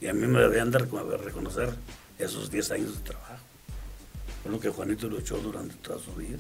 Y 0.00 0.06
a 0.06 0.12
mí 0.12 0.26
me 0.26 0.40
debían 0.40 0.70
de 0.70 0.78
reconocer 0.78 1.70
esos 2.18 2.50
10 2.50 2.70
años 2.72 2.94
de 2.96 3.10
trabajo. 3.10 3.34
Fue 4.42 4.52
lo 4.52 4.60
que 4.60 4.68
Juanito 4.68 5.08
luchó 5.08 5.38
durante 5.38 5.74
toda 5.76 5.98
su 5.98 6.12
vida. 6.12 6.38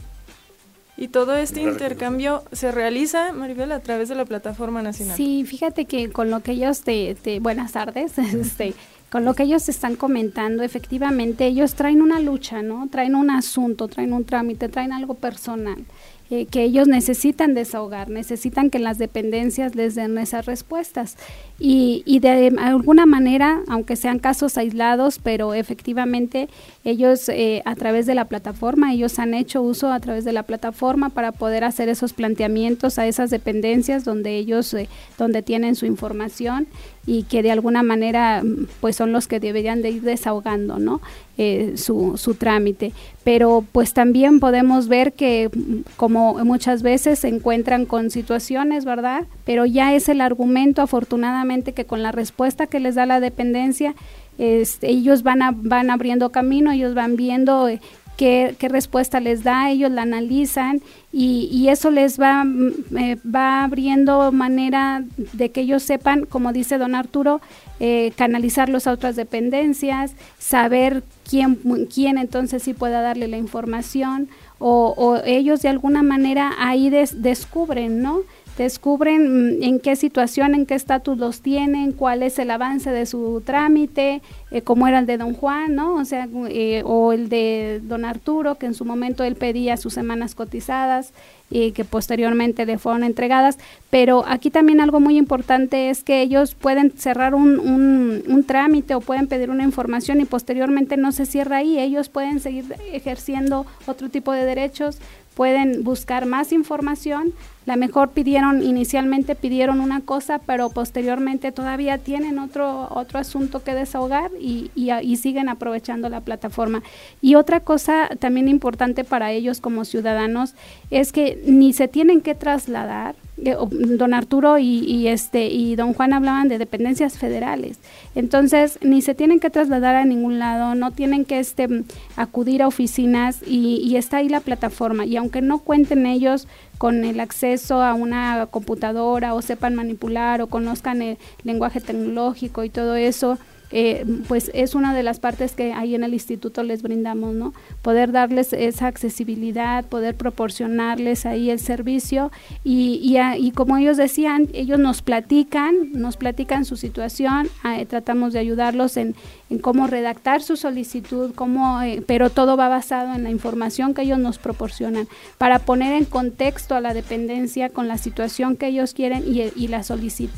Y 0.96 1.08
todo 1.08 1.34
este 1.36 1.60
intercambio 1.60 2.44
se 2.52 2.70
realiza, 2.70 3.32
Maribel, 3.32 3.72
a 3.72 3.80
través 3.80 4.08
de 4.08 4.14
la 4.14 4.24
plataforma 4.24 4.80
nacional. 4.80 5.16
Sí, 5.16 5.44
fíjate 5.44 5.86
que 5.86 6.10
con 6.10 6.30
lo 6.30 6.40
que 6.40 6.52
ellos 6.52 6.82
te, 6.82 7.16
te 7.16 7.40
buenas 7.40 7.72
tardes, 7.72 8.16
este, 8.18 8.74
con 9.10 9.24
lo 9.24 9.34
que 9.34 9.42
ellos 9.42 9.68
están 9.68 9.96
comentando, 9.96 10.62
efectivamente 10.62 11.46
ellos 11.46 11.74
traen 11.74 12.00
una 12.00 12.20
lucha, 12.20 12.62
¿no? 12.62 12.88
Traen 12.90 13.16
un 13.16 13.30
asunto, 13.30 13.88
traen 13.88 14.12
un 14.12 14.24
trámite, 14.24 14.68
traen 14.68 14.92
algo 14.92 15.14
personal. 15.14 15.84
Eh, 16.30 16.46
que 16.46 16.62
ellos 16.62 16.88
necesitan 16.88 17.52
desahogar, 17.52 18.08
necesitan 18.08 18.70
que 18.70 18.78
las 18.78 18.96
dependencias 18.96 19.74
les 19.74 19.94
den 19.94 20.16
esas 20.16 20.46
respuestas. 20.46 21.16
Y, 21.58 22.02
y, 22.04 22.18
de 22.18 22.52
alguna 22.58 23.06
manera, 23.06 23.60
aunque 23.68 23.94
sean 23.94 24.18
casos 24.18 24.58
aislados, 24.58 25.20
pero 25.22 25.54
efectivamente 25.54 26.48
ellos 26.84 27.28
eh, 27.28 27.62
a 27.64 27.76
través 27.76 28.06
de 28.06 28.16
la 28.16 28.24
plataforma, 28.24 28.92
ellos 28.92 29.20
han 29.20 29.34
hecho 29.34 29.62
uso 29.62 29.92
a 29.92 30.00
través 30.00 30.24
de 30.24 30.32
la 30.32 30.42
plataforma 30.42 31.10
para 31.10 31.30
poder 31.30 31.62
hacer 31.62 31.88
esos 31.88 32.12
planteamientos 32.12 32.98
a 32.98 33.06
esas 33.06 33.30
dependencias 33.30 34.04
donde 34.04 34.36
ellos, 34.36 34.74
eh, 34.74 34.88
donde 35.16 35.42
tienen 35.42 35.76
su 35.76 35.86
información 35.86 36.66
y 37.06 37.22
que 37.24 37.42
de 37.42 37.52
alguna 37.52 37.82
manera 37.82 38.42
pues 38.80 38.96
son 38.96 39.12
los 39.12 39.28
que 39.28 39.38
deberían 39.38 39.82
de 39.82 39.90
ir 39.90 40.02
desahogando, 40.02 40.78
¿no? 40.78 41.00
eh, 41.36 41.74
su, 41.76 42.16
su 42.16 42.34
trámite. 42.34 42.92
Pero 43.24 43.64
pues 43.72 43.92
también 43.92 44.40
podemos 44.40 44.88
ver 44.88 45.12
que 45.12 45.50
mm, 45.52 45.92
como 45.96 46.34
muchas 46.44 46.82
veces 46.82 47.20
se 47.20 47.28
encuentran 47.28 47.86
con 47.86 48.10
situaciones, 48.10 48.84
¿verdad? 48.84 49.24
Pero 49.44 49.66
ya 49.66 49.94
es 49.94 50.08
el 50.08 50.20
argumento 50.20 50.82
afortunadamente 50.82 51.43
que 51.74 51.84
con 51.84 52.02
la 52.02 52.12
respuesta 52.12 52.66
que 52.66 52.80
les 52.80 52.94
da 52.94 53.06
la 53.06 53.20
dependencia, 53.20 53.94
este, 54.38 54.88
ellos 54.88 55.22
van, 55.22 55.42
a, 55.42 55.52
van 55.54 55.90
abriendo 55.90 56.30
camino, 56.30 56.72
ellos 56.72 56.94
van 56.94 57.16
viendo 57.16 57.68
eh, 57.68 57.80
qué, 58.16 58.56
respuesta 58.60 59.20
les 59.20 59.44
da, 59.44 59.70
ellos 59.70 59.90
la 59.90 60.02
analizan 60.02 60.80
y, 61.12 61.68
eso 61.68 61.90
les 61.90 62.20
va, 62.20 62.44
mm, 62.44 62.72
eh, 62.98 63.18
va 63.24 63.64
abriendo 63.64 64.32
manera 64.32 65.04
de 65.32 65.50
que 65.50 65.60
ellos 65.62 65.82
sepan, 65.82 66.24
como 66.26 66.52
dice 66.52 66.78
don 66.78 66.94
Arturo, 66.94 67.40
eh, 67.78 68.12
canalizarlos 68.16 68.86
a 68.86 68.92
otras 68.92 69.14
dependencias, 69.16 70.14
saber 70.38 71.04
quién, 71.28 71.56
quién 71.92 72.18
entonces 72.18 72.62
sí 72.62 72.74
pueda 72.74 73.00
darle 73.02 73.28
la 73.28 73.36
información 73.36 74.28
o 74.66 75.18
ellos 75.26 75.60
de 75.60 75.68
alguna 75.68 76.02
manera 76.02 76.52
ahí 76.58 76.88
descubren, 76.88 78.00
¿no? 78.00 78.20
Descubren 78.56 79.58
mm, 79.58 79.62
en 79.62 79.80
qué 79.80 79.96
situación, 79.96 80.54
en 80.54 80.66
qué 80.66 80.74
estatus 80.74 81.18
los 81.18 81.40
tienen, 81.40 81.92
cuál 81.92 82.22
es 82.22 82.38
el 82.38 82.50
avance 82.50 82.90
de 82.90 83.06
su 83.06 83.42
trámite, 83.44 84.22
eh, 84.50 84.62
como 84.62 84.86
era 84.86 85.00
el 85.00 85.06
de 85.06 85.18
don 85.18 85.34
Juan, 85.34 85.74
¿no? 85.74 85.94
O 85.96 86.04
sea, 86.04 86.28
eh, 86.48 86.82
o 86.84 87.12
el 87.12 87.28
de 87.28 87.80
don 87.82 88.04
Arturo, 88.04 88.56
que 88.56 88.66
en 88.66 88.74
su 88.74 88.84
momento 88.84 89.24
él 89.24 89.36
pedía 89.36 89.76
sus 89.76 89.94
semanas 89.94 90.34
cotizadas 90.34 91.12
y 91.50 91.72
que 91.72 91.84
posteriormente 91.84 92.64
le 92.66 92.78
fueron 92.78 93.04
entregadas. 93.04 93.58
Pero 93.90 94.24
aquí 94.26 94.50
también 94.50 94.80
algo 94.80 95.00
muy 95.00 95.18
importante 95.18 95.90
es 95.90 96.02
que 96.02 96.22
ellos 96.22 96.54
pueden 96.54 96.92
cerrar 96.96 97.34
un, 97.34 97.58
un, 97.58 98.22
un 98.26 98.44
trámite 98.44 98.94
o 98.94 99.00
pueden 99.00 99.26
pedir 99.26 99.50
una 99.50 99.64
información 99.64 100.20
y 100.20 100.24
posteriormente 100.24 100.96
no 100.96 101.12
se 101.12 101.26
cierra 101.26 101.58
ahí. 101.58 101.78
Ellos 101.78 102.08
pueden 102.08 102.40
seguir 102.40 102.64
ejerciendo 102.92 103.66
otro 103.86 104.08
tipo 104.08 104.32
de 104.32 104.44
derechos, 104.44 104.98
pueden 105.34 105.84
buscar 105.84 106.26
más 106.26 106.52
información 106.52 107.32
la 107.66 107.76
mejor 107.76 108.10
pidieron, 108.10 108.62
inicialmente 108.62 109.34
pidieron 109.34 109.80
una 109.80 110.00
cosa, 110.00 110.38
pero 110.38 110.68
posteriormente 110.68 111.50
todavía 111.50 111.98
tienen 111.98 112.38
otro, 112.38 112.88
otro 112.90 113.18
asunto 113.18 113.62
que 113.62 113.74
desahogar 113.74 114.30
y, 114.38 114.70
y, 114.74 115.16
siguen 115.16 115.48
aprovechando 115.48 116.08
la 116.08 116.20
plataforma. 116.20 116.82
Y 117.22 117.36
otra 117.36 117.60
cosa 117.60 118.10
también 118.18 118.48
importante 118.48 119.04
para 119.04 119.32
ellos 119.32 119.60
como 119.60 119.84
ciudadanos 119.84 120.54
es 120.90 121.12
que 121.12 121.42
ni 121.46 121.72
se 121.72 121.88
tienen 121.88 122.20
que 122.20 122.34
trasladar, 122.34 123.14
eh, 123.38 123.56
don 123.70 124.14
Arturo 124.14 124.58
y, 124.58 125.08
este 125.08 125.46
y 125.46 125.74
don 125.74 125.94
Juan 125.94 126.12
hablaban 126.12 126.48
de 126.48 126.58
dependencias 126.58 127.18
federales. 127.18 127.78
Entonces, 128.14 128.78
ni 128.82 129.00
se 129.00 129.14
tienen 129.14 129.40
que 129.40 129.50
trasladar 129.50 129.96
a 129.96 130.04
ningún 130.04 130.38
lado, 130.38 130.74
no 130.74 130.90
tienen 130.90 131.24
que 131.24 131.38
este 131.38 131.68
acudir 132.16 132.62
a 132.62 132.68
oficinas 132.68 133.40
y, 133.46 133.76
y 133.78 133.96
está 133.96 134.18
ahí 134.18 134.28
la 134.28 134.40
plataforma. 134.40 135.06
Y 135.06 135.16
aunque 135.16 135.40
no 135.40 135.58
cuenten 135.58 136.06
ellos 136.06 136.46
con 136.78 137.04
el 137.04 137.20
acceso 137.20 137.82
a 137.82 137.94
una 137.94 138.46
computadora 138.50 139.34
o 139.34 139.42
sepan 139.42 139.74
manipular 139.74 140.42
o 140.42 140.48
conozcan 140.48 141.02
el 141.02 141.18
lenguaje 141.42 141.80
tecnológico 141.80 142.64
y 142.64 142.70
todo 142.70 142.96
eso, 142.96 143.38
eh, 143.76 144.04
pues 144.28 144.52
es 144.54 144.76
una 144.76 144.94
de 144.94 145.02
las 145.02 145.18
partes 145.18 145.56
que 145.56 145.72
ahí 145.72 145.96
en 145.96 146.04
el 146.04 146.14
instituto 146.14 146.62
les 146.62 146.80
brindamos, 146.80 147.34
¿no? 147.34 147.52
Poder 147.82 148.12
darles 148.12 148.52
esa 148.52 148.86
accesibilidad, 148.86 149.84
poder 149.84 150.14
proporcionarles 150.14 151.26
ahí 151.26 151.50
el 151.50 151.58
servicio 151.58 152.30
y, 152.62 153.18
y, 153.36 153.50
como 153.50 153.76
ellos 153.76 153.96
decían, 153.96 154.48
ellos 154.52 154.78
nos 154.78 155.02
platican, 155.02 155.90
nos 155.90 156.16
platican 156.16 156.64
su 156.64 156.76
situación, 156.76 157.48
eh, 157.76 157.84
tratamos 157.84 158.32
de 158.32 158.38
ayudarlos 158.38 158.96
en, 158.96 159.16
en, 159.50 159.58
cómo 159.58 159.88
redactar 159.88 160.40
su 160.40 160.56
solicitud, 160.56 161.32
cómo, 161.34 161.82
eh, 161.82 162.00
pero 162.06 162.30
todo 162.30 162.56
va 162.56 162.68
basado 162.68 163.12
en 163.14 163.24
la 163.24 163.30
información 163.30 163.92
que 163.92 164.02
ellos 164.02 164.20
nos 164.20 164.38
proporcionan 164.38 165.08
para 165.36 165.58
poner 165.58 165.94
en 165.94 166.04
contexto 166.04 166.76
a 166.76 166.80
la 166.80 166.94
dependencia 166.94 167.70
con 167.70 167.88
la 167.88 167.98
situación 167.98 168.56
que 168.56 168.68
ellos 168.68 168.94
quieren 168.94 169.24
y, 169.26 169.42
y 169.56 169.66
la 169.66 169.82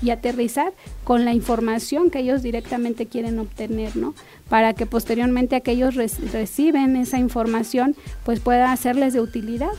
y 0.00 0.10
aterrizar 0.10 0.72
con 1.04 1.26
la 1.26 1.34
información 1.34 2.10
que 2.10 2.20
ellos 2.20 2.42
directamente 2.42 3.04
quieren 3.04 3.25
obtener, 3.38 3.96
¿no? 3.96 4.14
Para 4.48 4.74
que 4.74 4.86
posteriormente 4.86 5.56
aquellos 5.56 5.94
reciben 5.94 6.96
esa 6.96 7.18
información, 7.18 7.94
pues 8.24 8.40
pueda 8.40 8.72
hacerles 8.72 9.12
de 9.12 9.20
utilidad, 9.20 9.72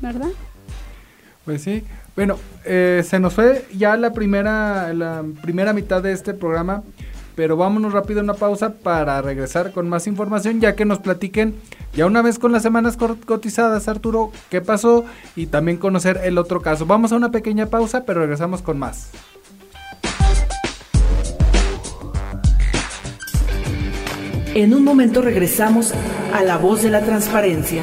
¿verdad? 0.00 0.30
Pues 1.44 1.62
sí. 1.62 1.82
Bueno, 2.14 2.38
eh, 2.64 3.02
se 3.04 3.18
nos 3.18 3.34
fue 3.34 3.66
ya 3.74 3.96
la 3.96 4.12
primera, 4.12 4.92
la 4.92 5.24
primera 5.40 5.72
mitad 5.72 6.02
de 6.02 6.12
este 6.12 6.34
programa, 6.34 6.82
pero 7.34 7.56
vámonos 7.56 7.92
rápido 7.92 8.20
a 8.20 8.22
una 8.22 8.34
pausa 8.34 8.74
para 8.74 9.20
regresar 9.22 9.72
con 9.72 9.88
más 9.88 10.06
información, 10.06 10.60
ya 10.60 10.76
que 10.76 10.84
nos 10.84 10.98
platiquen 10.98 11.54
ya 11.94 12.06
una 12.06 12.22
vez 12.22 12.38
con 12.38 12.52
las 12.52 12.62
semanas 12.62 12.96
cotizadas, 12.96 13.86
Arturo, 13.86 14.32
qué 14.50 14.62
pasó 14.62 15.04
y 15.36 15.46
también 15.46 15.76
conocer 15.76 16.20
el 16.24 16.38
otro 16.38 16.62
caso. 16.62 16.86
Vamos 16.86 17.12
a 17.12 17.16
una 17.16 17.30
pequeña 17.30 17.66
pausa, 17.66 18.04
pero 18.04 18.20
regresamos 18.20 18.62
con 18.62 18.78
más. 18.78 19.10
En 24.54 24.74
un 24.74 24.84
momento 24.84 25.22
regresamos 25.22 25.94
a 26.34 26.42
la 26.42 26.58
voz 26.58 26.82
de 26.82 26.90
la 26.90 27.00
transparencia. 27.00 27.82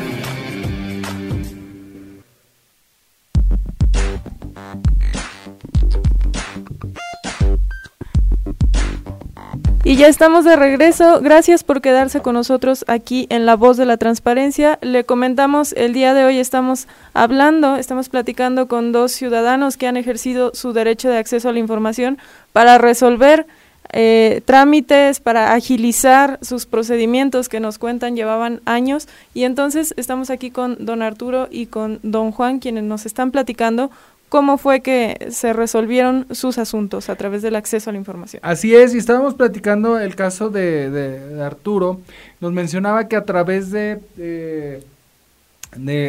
Y 9.84 9.96
ya 9.96 10.08
estamos 10.08 10.46
de 10.46 10.56
regreso. 10.56 11.22
Gracias 11.22 11.64
por 11.64 11.82
quedarse 11.82 12.22
con 12.22 12.36
nosotros 12.36 12.86
aquí 12.88 13.26
en 13.32 13.48
La 13.48 13.56
Voz 13.56 13.76
de 13.76 13.88
la 13.88 13.98
Transparencia. 13.98 14.78
Le 14.84 15.04
comentamos, 15.04 15.74
el 15.74 15.94
día 15.94 16.14
de 16.14 16.26
hoy 16.26 16.38
estamos 16.38 16.88
hablando, 17.16 17.78
estamos 17.78 18.10
platicando 18.10 18.68
con 18.68 18.92
dos 18.92 19.12
ciudadanos 19.12 19.76
que 19.76 19.88
han 19.88 19.98
ejercido 19.98 20.52
su 20.54 20.74
derecho 20.74 21.10
de 21.10 21.18
acceso 21.18 21.50
a 21.50 21.54
la 21.54 21.58
información 21.58 22.20
para 22.54 22.78
resolver 22.78 23.48
eh, 23.92 24.42
trámites 24.46 25.20
para 25.20 25.54
agilizar 25.54 26.38
sus 26.42 26.66
procedimientos 26.66 27.50
que 27.50 27.60
nos 27.60 27.80
cuentan 27.80 28.16
llevaban 28.16 28.62
años 28.66 29.08
y 29.34 29.46
entonces 29.46 29.94
estamos 29.98 30.30
aquí 30.30 30.52
con 30.52 30.86
don 30.86 31.02
Arturo 31.02 31.48
y 31.50 31.66
con 31.66 32.00
don 32.04 32.32
Juan 32.32 32.60
quienes 32.60 32.84
nos 32.84 33.06
están 33.06 33.32
platicando 33.32 33.90
cómo 34.30 34.60
fue 34.60 34.82
que 34.82 35.28
se 35.32 35.54
resolvieron 35.54 36.28
sus 36.32 36.60
asuntos 36.60 37.10
a 37.10 37.16
través 37.16 37.42
del 37.42 37.56
acceso 37.56 37.90
a 37.90 37.94
la 37.94 38.00
información. 38.00 38.42
Así 38.46 38.76
es, 38.76 38.94
y 38.94 39.00
estábamos 39.00 39.34
platicando 39.34 40.00
el 40.00 40.16
caso 40.16 40.50
de, 40.50 40.92
de, 40.92 41.44
Arturo, 41.44 42.00
nos 42.40 42.54
mencionaba 42.54 43.08
que 43.08 43.16
a 43.16 43.26
través 43.26 43.72
de, 43.72 44.00
de, 44.16 44.84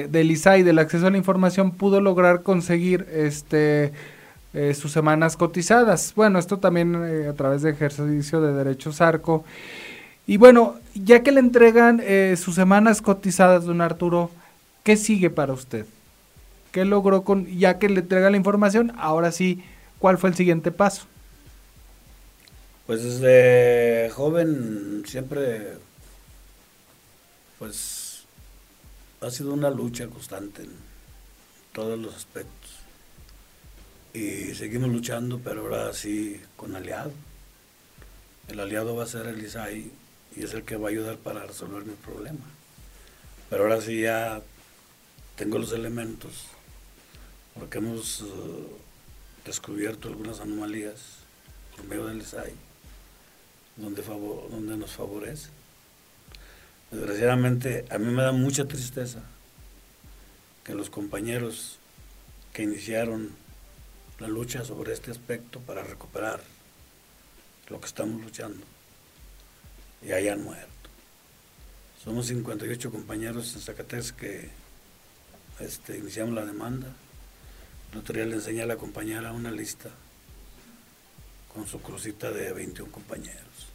de, 0.06 0.24
ISAI, 0.24 0.62
del 0.62 0.78
acceso 0.78 1.06
a 1.06 1.10
la 1.10 1.16
información, 1.16 1.72
pudo 1.72 2.00
lograr 2.00 2.42
conseguir 2.42 3.06
este 3.10 3.92
eh, 4.52 4.74
sus 4.74 4.90
semanas 4.90 5.36
cotizadas. 5.36 6.12
Bueno, 6.16 6.38
esto 6.38 6.58
también 6.58 6.96
eh, 7.04 7.28
a 7.28 7.34
través 7.34 7.62
de 7.62 7.70
ejercicio 7.70 8.40
de 8.40 8.52
derechos 8.52 9.00
ARCO. 9.00 9.44
Y 10.26 10.38
bueno, 10.38 10.78
ya 10.94 11.22
que 11.22 11.30
le 11.30 11.40
entregan 11.40 12.00
eh, 12.02 12.36
sus 12.36 12.56
semanas 12.56 13.00
cotizadas, 13.00 13.64
don 13.64 13.80
Arturo, 13.80 14.30
¿qué 14.82 14.96
sigue 14.96 15.30
para 15.30 15.52
usted? 15.52 15.86
¿Qué 16.72 16.84
logró 16.84 17.22
con, 17.22 17.46
ya 17.46 17.78
que 17.78 17.88
le 17.88 18.00
entrega 18.00 18.30
la 18.30 18.36
información? 18.36 18.92
Ahora 18.96 19.30
sí, 19.30 19.62
¿cuál 19.98 20.18
fue 20.18 20.30
el 20.30 20.36
siguiente 20.36 20.72
paso? 20.72 21.06
Pues 22.86 23.04
desde 23.04 24.10
joven 24.10 25.04
siempre, 25.06 25.74
pues, 27.60 28.24
ha 29.20 29.30
sido 29.30 29.54
una 29.54 29.70
lucha 29.70 30.08
constante 30.08 30.62
en 30.62 30.70
todos 31.72 31.96
los 31.98 32.16
aspectos 32.16 32.80
y 34.12 34.54
seguimos 34.54 34.90
luchando, 34.90 35.40
pero 35.42 35.62
ahora 35.62 35.92
sí 35.92 36.40
con 36.56 36.74
aliado. 36.74 37.12
El 38.48 38.58
aliado 38.58 38.96
va 38.96 39.04
a 39.04 39.06
ser 39.06 39.26
el 39.26 39.42
ISAI 39.42 39.90
y 40.36 40.42
es 40.42 40.52
el 40.54 40.64
que 40.64 40.76
va 40.76 40.88
a 40.88 40.90
ayudar 40.90 41.16
para 41.18 41.46
resolver 41.46 41.84
mi 41.84 41.94
problema. 41.94 42.40
Pero 43.48 43.64
ahora 43.64 43.80
sí 43.80 44.00
ya 44.00 44.42
tengo 45.36 45.58
los 45.58 45.72
elementos, 45.72 46.46
porque 47.54 47.78
hemos 47.78 48.22
eh, 48.22 48.24
descubierto 49.44 50.08
algunas 50.08 50.40
anomalías 50.40 51.18
en 51.78 51.88
medio 51.88 52.06
del 52.06 52.18
ISAI, 52.18 52.52
donde, 53.76 54.02
donde 54.02 54.76
nos 54.76 54.90
favorece. 54.90 55.48
Desgraciadamente, 56.90 57.84
a 57.90 57.98
mí 57.98 58.12
me 58.12 58.22
da 58.22 58.32
mucha 58.32 58.66
tristeza 58.66 59.22
que 60.64 60.74
los 60.74 60.90
compañeros 60.90 61.78
que 62.52 62.64
iniciaron 62.64 63.30
la 64.20 64.28
lucha 64.28 64.64
sobre 64.64 64.92
este 64.92 65.10
aspecto 65.10 65.60
para 65.60 65.82
recuperar 65.82 66.40
lo 67.68 67.80
que 67.80 67.86
estamos 67.86 68.20
luchando 68.22 68.64
y 70.02 70.12
hayan 70.12 70.44
muerto. 70.44 70.68
Somos 72.04 72.26
58 72.26 72.90
compañeros 72.90 73.54
en 73.54 73.62
Zacatecas 73.62 74.12
que 74.12 74.50
este, 75.58 75.98
iniciamos 75.98 76.34
la 76.34 76.44
demanda. 76.44 76.88
El 77.92 77.98
otro 77.98 78.14
día 78.14 78.26
le 78.26 78.34
enseñé 78.34 78.62
a 78.62 78.66
la 78.66 78.76
compañera 78.76 79.32
una 79.32 79.50
lista 79.50 79.90
con 81.52 81.66
su 81.66 81.80
crucita 81.80 82.30
de 82.30 82.52
21 82.52 82.92
compañeros. 82.92 83.68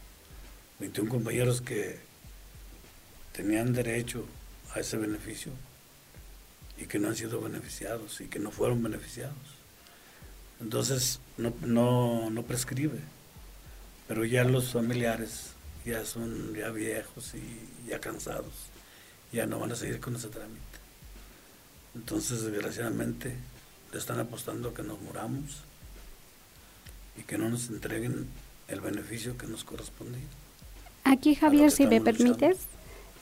21 0.78 1.10
compañeros 1.10 1.60
que 1.60 1.98
tenían 3.32 3.72
derecho 3.72 4.26
a 4.74 4.80
ese 4.80 4.96
beneficio 4.96 5.52
y 6.78 6.86
que 6.86 6.98
no 6.98 7.08
han 7.08 7.16
sido 7.16 7.40
beneficiados 7.40 8.20
y 8.20 8.26
que 8.26 8.38
no 8.38 8.50
fueron 8.50 8.82
beneficiados. 8.82 9.55
Entonces 10.60 11.20
no, 11.36 11.52
no, 11.62 12.30
no 12.30 12.42
prescribe, 12.42 13.00
pero 14.08 14.24
ya 14.24 14.44
los 14.44 14.72
familiares 14.72 15.52
ya 15.84 16.04
son 16.04 16.54
ya 16.54 16.70
viejos 16.70 17.34
y 17.34 17.88
ya 17.88 18.00
cansados, 18.00 18.52
ya 19.32 19.46
no 19.46 19.58
van 19.58 19.72
a 19.72 19.76
seguir 19.76 20.00
con 20.00 20.16
ese 20.16 20.28
trámite. 20.28 20.60
Entonces, 21.94 22.42
desgraciadamente, 22.42 23.34
le 23.92 23.98
están 23.98 24.18
apostando 24.20 24.70
a 24.70 24.74
que 24.74 24.82
nos 24.82 25.00
muramos 25.00 25.62
y 27.16 27.22
que 27.22 27.38
no 27.38 27.48
nos 27.48 27.68
entreguen 27.68 28.26
el 28.68 28.80
beneficio 28.80 29.38
que 29.38 29.46
nos 29.46 29.64
corresponde. 29.64 30.18
Aquí, 31.04 31.34
Javier, 31.34 31.70
si 31.70 31.86
me 31.86 32.00
permites, 32.00 32.58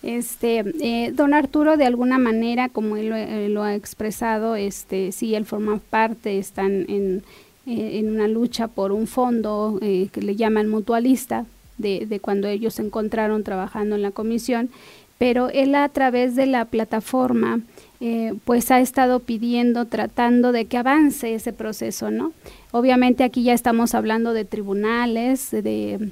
este, 0.05 0.65
eh, 0.81 1.13
don 1.13 1.33
Arturo, 1.33 1.79
de 1.79 1.87
alguna 1.87 2.19
manera, 2.19 2.69
como 2.69 2.97
él 2.97 3.55
lo, 3.55 3.63
ha 3.63 3.75
expresado, 3.75 4.55
este, 4.55 5.13
sí, 5.13 5.35
él 5.35 5.47
forma 5.47 5.79
parte, 5.79 6.39
están 6.39 6.85
en, 6.89 7.23
eh, 7.67 8.05
una 8.05 8.29
lucha 8.29 8.69
por 8.69 8.93
un 8.93 9.07
fondo 9.07 9.79
eh, 9.81 10.09
que 10.13 10.21
le 10.21 10.37
llaman 10.37 10.69
mutualista, 10.69 11.47
de, 11.79 12.05
de 12.07 12.21
cuando 12.21 12.49
ellos 12.49 12.75
se 12.75 12.83
encontraron 12.83 13.43
trabajando 13.45 13.97
en 13.97 14.03
la 14.03 14.11
comisión, 14.11 14.69
pero 15.17 15.49
él 15.49 15.75
a 15.75 15.89
través 15.89 16.37
de 16.37 16.47
la 16.47 16.67
plataforma, 16.67 17.61
pues 18.45 18.71
ha 18.71 18.81
estado 18.81 19.21
pidiendo, 19.21 19.87
tratando 19.87 20.53
de 20.53 20.67
que 20.67 20.77
avance 20.77 21.33
ese 21.33 21.55
proceso, 21.55 22.11
¿no? 22.11 22.35
Obviamente 22.71 23.25
aquí 23.25 23.43
ya 23.43 23.55
estamos 23.55 23.95
hablando 23.95 24.35
de 24.35 24.45
tribunales, 24.45 25.51
de 25.51 26.11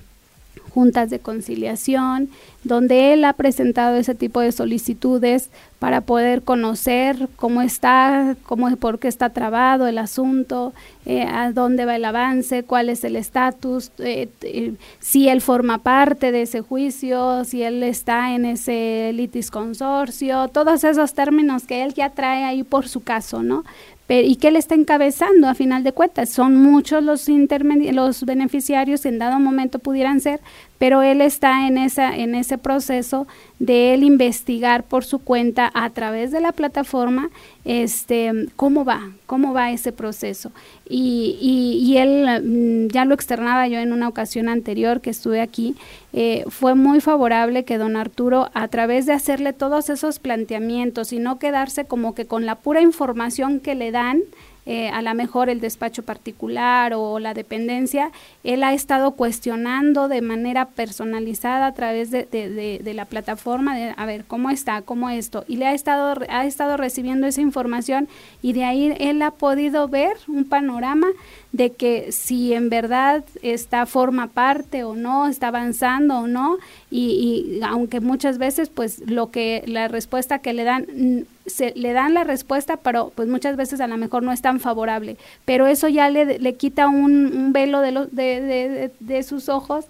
juntas 0.73 1.11
de 1.11 1.19
conciliación, 1.19 2.29
donde 2.65 3.13
él 3.13 3.25
ha 3.25 3.33
presentado 3.33 3.97
ese 3.97 4.15
tipo 4.15 4.41
de 4.41 4.53
solicitudes 4.53 5.51
para 5.79 6.01
poder 6.01 6.43
conocer 6.43 7.29
cómo 7.35 7.61
está, 7.61 8.37
cómo, 8.45 8.75
por 8.77 9.01
qué 9.01 9.09
está 9.09 9.31
trabado 9.31 9.89
el 9.89 9.99
asunto, 9.99 10.73
eh, 11.05 11.23
a 11.23 11.51
dónde 11.51 11.85
va 11.85 11.97
el 11.97 12.05
avance, 12.05 12.63
cuál 12.63 12.89
es 12.89 13.03
el 13.03 13.17
estatus, 13.17 13.91
eh, 13.99 14.29
eh, 14.43 14.75
si 15.01 15.29
él 15.29 15.41
forma 15.41 15.79
parte 15.79 16.31
de 16.31 16.43
ese 16.43 16.61
juicio, 16.61 17.45
si 17.45 17.65
él 17.65 17.83
está 17.83 18.35
en 18.35 18.45
ese 18.45 19.11
litis 19.13 19.51
consorcio, 19.51 20.47
todos 20.49 20.85
esos 20.85 21.15
términos 21.15 21.65
que 21.65 21.83
él 21.83 21.95
ya 21.95 22.11
trae 22.11 22.45
ahí 22.45 22.63
por 22.63 22.89
su 22.89 23.03
caso, 23.03 23.43
¿no? 23.43 23.65
¿Y 24.09 24.37
qué 24.37 24.51
le 24.51 24.59
está 24.59 24.75
encabezando 24.75 25.49
a 25.49 25.55
final 25.55 25.85
de 25.85 25.93
cuentas? 25.93 26.29
Son 26.29 26.57
muchos 26.57 27.03
los, 27.03 27.27
los 27.29 28.25
beneficiarios 28.25 29.03
que 29.03 29.09
en 29.09 29.19
dado 29.19 29.41
momento 29.41 29.79
pudieran 29.79 30.21
ser, 30.21 30.41
pero 30.83 31.01
él 31.03 31.21
está 31.21 31.69
en, 31.69 31.79
esa, 31.79 32.17
en 32.17 32.35
ese 32.35 32.59
proceso 32.59 33.29
de 33.61 33.95
él 33.95 34.03
investigar 34.03 34.83
por 34.83 35.05
su 35.05 35.21
cuenta 35.21 35.71
a 35.75 35.89
través 35.91 36.33
de 36.33 36.41
la 36.41 36.51
plataforma 36.51 37.31
este, 37.65 38.49
cómo 38.57 38.85
va, 38.85 39.13
cómo 39.27 39.53
va 39.53 39.71
ese 39.71 39.93
proceso. 39.93 40.51
Y, 40.89 41.39
y, 41.41 41.99
él, 41.99 42.27
mm, 42.43 42.89
ya 42.89 43.05
lo 43.05 43.15
externaba 43.15 43.69
yo 43.69 43.79
en 43.79 43.93
una 43.93 44.09
ocasión 44.09 44.49
anterior 44.49 45.01
que 45.01 45.11
estuve 45.11 45.41
aquí, 45.41 45.77
eh, 46.13 46.43
fue 46.49 46.75
muy 46.75 47.01
favorable 47.01 47.63
que 47.63 47.79
don 47.79 47.95
Arturo, 47.95 48.51
a 48.53 48.67
través 48.67 49.07
de 49.07 49.13
hacerle 49.13 49.53
todos 49.53 49.89
esos 49.89 50.19
planteamientos 50.19 51.13
y 51.13 51.21
no 51.21 51.39
quedarse 51.39 51.85
como 51.85 52.17
que 52.17 52.27
con 52.27 52.45
la 52.45 52.57
pura 52.57 52.81
información 52.81 53.61
que 53.61 53.77
le 53.77 53.93
dan, 53.93 54.23
eh, 54.65 54.89
a 54.89 55.03
lo 55.03 55.13
mejor 55.15 55.49
el 55.49 55.61
despacho 55.61 56.03
particular 56.05 56.93
o 56.95 57.19
la 57.19 57.35
dependencia, 57.35 58.13
él 58.45 58.63
ha 58.63 58.73
estado 58.73 59.13
cuestionando 59.13 60.09
de 60.09 60.23
manera 60.23 60.69
personalizada 60.69 61.67
a 61.67 61.75
través 61.75 62.11
de, 62.11 62.27
de, 62.27 62.95
la 62.95 63.07
plataforma 63.07 63.77
de 63.77 63.95
a 63.97 64.07
ver 64.07 64.25
cómo 64.25 64.51
está, 64.51 64.83
cómo 64.83 65.11
esto, 65.11 65.45
y 65.49 65.57
le 65.57 65.67
ha 65.67 65.73
estado, 65.73 66.15
ha 66.29 66.47
estado 66.47 66.77
recibiendo 66.77 67.27
esa 67.27 67.41
información 67.41 68.09
y 68.43 68.53
de 68.53 68.65
ahí 68.65 68.95
él 68.99 69.23
ha 69.23 69.33
podido 69.33 69.89
ver 69.89 70.17
un 70.29 70.45
panorama 70.45 71.09
de 71.53 71.71
que 71.73 72.13
si 72.13 72.55
en 72.55 72.71
verdad 72.71 73.25
esta 73.43 73.85
forma 73.87 74.29
parte 74.29 74.85
o 74.85 74.95
no, 74.95 75.29
está 75.29 75.49
avanzando 75.49 76.21
o 76.21 76.27
no, 76.27 76.59
y, 76.91 77.61
aunque 77.63 78.01
muchas 78.01 78.39
veces 78.39 78.71
pues 78.71 79.03
lo 79.07 79.31
que 79.31 79.63
la 79.67 79.89
respuesta 79.89 80.39
que 80.39 80.53
le 80.53 80.65
dan 80.65 81.27
se 81.47 81.73
le 81.75 81.93
dan 81.93 82.15
la 82.15 82.25
respuesta, 82.25 82.77
pero 82.77 83.13
pues 83.15 83.29
muchas 83.29 83.57
veces 83.57 83.81
a 83.81 83.87
lo 83.87 83.97
mejor 83.97 84.23
no 84.23 84.33
es 84.33 84.41
tan 84.43 84.61
favorable, 84.61 85.17
pero 85.45 85.67
eso 85.67 85.89
ya 85.89 86.09
le, 86.09 86.39
le 86.39 86.55
quita 86.55 86.89
un, 86.89 87.37
un 87.37 87.53
velo 87.53 87.81
de, 87.81 87.93
lo, 87.93 88.07
de, 88.07 88.41
de, 88.41 88.91
de 89.01 89.23
sus 89.23 89.49
ojos 89.49 89.87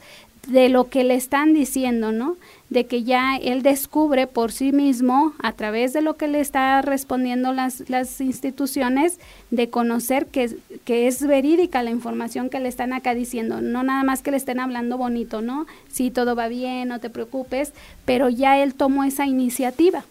de 0.49 0.69
lo 0.69 0.89
que 0.89 1.05
le 1.05 1.15
están 1.15 1.55
diciendo, 1.55 2.13
¿no? 2.13 2.37
de 2.73 2.87
que 2.87 3.03
ya 3.05 3.37
él 3.37 3.63
descubre 3.63 4.27
por 4.27 4.51
sí 4.51 4.73
mismo, 4.73 5.35
a 5.41 5.53
través 5.53 5.93
de 5.93 6.01
lo 6.01 6.17
que 6.17 6.27
le 6.27 6.41
está 6.41 6.81
respondiendo 6.81 7.53
las, 7.53 7.89
las 7.91 8.19
instituciones, 8.23 9.19
de 9.51 9.69
conocer 9.69 10.27
que, 10.27 10.57
que 10.87 11.07
es 11.07 11.27
verídica 11.27 11.83
la 11.83 11.91
información 11.91 12.49
que 12.49 12.61
le 12.61 12.71
están 12.71 12.95
acá 12.95 13.15
diciendo, 13.15 13.61
no 13.61 13.83
nada 13.83 14.03
más 14.05 14.23
que 14.23 14.31
le 14.31 14.39
estén 14.39 14.59
hablando 14.59 14.97
bonito, 14.97 15.43
¿no? 15.43 15.67
Sí, 15.89 16.11
todo 16.11 16.35
va 16.35 16.49
bien, 16.49 16.89
no 16.89 16.99
te 16.99 17.11
preocupes, 17.11 17.75
pero 18.07 18.31
ya 18.31 18.59
él 18.59 18.75
tomó 18.75 19.05
esa 19.05 19.27
iniciativa. 19.27 20.05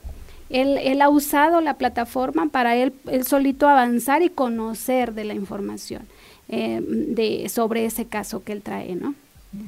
Él, 0.52 0.78
él 0.78 1.02
ha 1.02 1.10
usado 1.10 1.62
la 1.62 1.76
plataforma 1.76 2.48
para 2.50 2.76
él, 2.76 2.94
él 3.10 3.26
solito 3.26 3.67
avanzar 3.67 4.22
y 4.22 4.30
conocer 4.30 5.15
de 5.15 5.24
la 5.24 5.34
información 5.34 6.04
eh, 6.48 6.80
de, 6.86 7.50
sobre 7.50 7.86
ese 7.86 8.06
caso 8.06 8.44
que 8.44 8.52
él 8.52 8.62
trae, 8.62 8.96
¿no? 8.96 9.15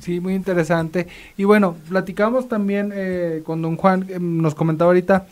Sí, 0.01 0.19
muy 0.19 0.33
interesante. 0.33 1.07
Y 1.37 1.43
bueno, 1.43 1.75
platicamos 1.89 2.47
también 2.47 2.91
eh, 2.93 3.41
con 3.45 3.61
don 3.61 3.75
Juan, 3.75 4.05
eh, 4.09 4.17
nos 4.19 4.55
comentaba 4.55 4.89
ahorita 4.89 5.27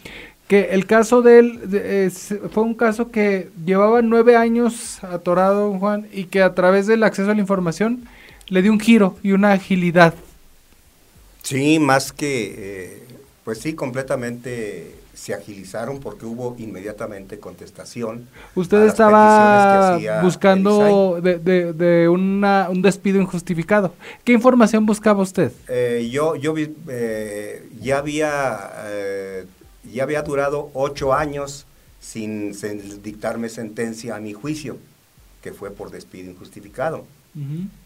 que 0.48 0.72
el 0.72 0.86
caso 0.86 1.22
de 1.22 1.40
él 1.40 2.12
fue 2.52 2.64
un 2.64 2.74
caso 2.74 3.10
que 3.10 3.50
llevaba 3.66 4.02
nueve 4.02 4.36
años 4.36 5.02
atorado, 5.02 5.70
don 5.70 5.80
Juan, 5.80 6.08
y 6.12 6.26
que 6.26 6.42
a 6.42 6.54
través 6.54 6.88
del 6.88 7.04
acceso 7.04 7.32
a 7.32 7.34
la 7.34 7.40
información 7.40 8.06
le 8.50 8.62
dio 8.62 8.74
un 8.74 8.80
giro 8.82 9.16
y 9.24 9.32
una 9.32 9.54
agilidad. 9.54 10.14
Sí, 11.42 11.80
más 11.80 12.12
que, 12.12 12.54
eh, 12.58 13.04
pues 13.46 13.60
sí, 13.60 13.74
completamente 13.74 15.01
se 15.14 15.34
agilizaron 15.34 16.00
porque 16.00 16.26
hubo 16.26 16.56
inmediatamente 16.58 17.40
contestación. 17.40 18.28
Usted 18.56 18.86
estaba 18.86 20.00
buscando 20.22 21.20
de, 21.22 21.40
de, 21.74 22.10
una, 22.10 22.68
un 22.70 22.82
despido 22.82 23.20
injustificado. 23.22 23.94
¿Qué 24.24 24.34
información 24.34 24.86
buscaba 24.86 25.22
usted? 25.22 25.52
Eh, 25.68 26.10
yo 26.12 26.36
yo 26.36 26.56
eh, 26.58 27.70
ya 27.82 27.98
había 27.98 28.72
eh, 28.86 29.46
ya 29.92 30.04
había 30.04 30.22
durado 30.22 30.72
ocho 30.74 31.14
años 31.14 31.66
sin, 32.00 32.54
dictarme 33.04 33.50
sentencia 33.50 34.16
a 34.16 34.20
mi 34.20 34.34
juicio, 34.34 34.78
que 35.42 35.52
fue 35.52 35.72
por 35.72 35.92
despido 35.92 36.32
injustificado. 36.32 37.06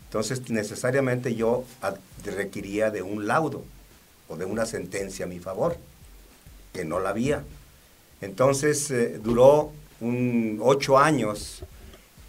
Entonces 0.05 0.49
necesariamente 0.49 1.35
yo 1.35 1.65
requería 2.23 2.89
de 2.89 3.01
un 3.01 3.27
laudo 3.27 3.63
o 4.27 4.37
de 4.37 4.45
una 4.45 4.65
sentencia 4.65 5.25
a 5.25 5.27
mi 5.27 5.39
favor 5.39 5.77
que 6.75 6.85
no 6.85 6.99
la 6.99 7.09
había. 7.09 7.43
Entonces 8.19 8.91
eh, 8.91 9.19
duró 9.23 9.71
un, 10.01 10.59
ocho 10.61 10.97
años 10.97 11.63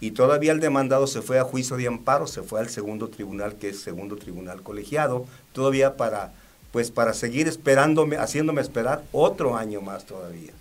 y 0.01 0.13
todavía 0.13 0.53
el 0.53 0.61
demandado 0.61 1.07
se 1.09 1.21
fue 1.21 1.39
a 1.39 1.45
juicio 1.45 1.77
de 1.77 1.89
amparo, 1.89 2.29
se 2.29 2.43
fue 2.43 2.61
al 2.61 2.69
segundo 2.69 3.09
tribunal, 3.09 3.57
que 3.57 3.71
es 3.71 3.81
segundo 3.81 4.17
tribunal 4.17 4.63
colegiado, 4.63 5.27
todavía 5.53 5.97
para, 5.97 6.33
pues 6.71 6.91
para 6.93 7.13
seguir 7.13 7.49
esperándome, 7.49 8.17
haciéndome 8.19 8.61
esperar 8.61 9.03
otro 9.11 9.57
año 9.57 9.81
más 9.81 10.07
todavía. 10.07 10.53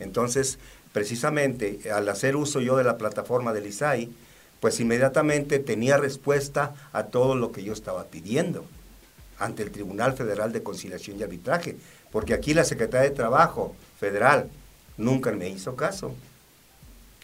Entonces, 0.00 0.58
precisamente 0.92 1.90
al 1.92 2.08
hacer 2.08 2.34
uso 2.34 2.60
yo 2.60 2.76
de 2.76 2.84
la 2.84 2.98
plataforma 2.98 3.52
del 3.52 3.66
ISAI, 3.66 4.10
pues 4.58 4.80
inmediatamente 4.80 5.58
tenía 5.58 5.96
respuesta 5.96 6.74
a 6.92 7.04
todo 7.04 7.36
lo 7.36 7.52
que 7.52 7.62
yo 7.62 7.72
estaba 7.72 8.04
pidiendo 8.04 8.64
ante 9.38 9.62
el 9.62 9.70
Tribunal 9.70 10.14
Federal 10.14 10.52
de 10.52 10.62
Conciliación 10.62 11.18
y 11.18 11.22
Arbitraje, 11.22 11.76
porque 12.12 12.34
aquí 12.34 12.54
la 12.54 12.64
Secretaría 12.64 13.10
de 13.10 13.16
Trabajo 13.16 13.74
Federal 13.98 14.48
nunca 14.96 15.32
me 15.32 15.48
hizo 15.48 15.76
caso. 15.76 16.14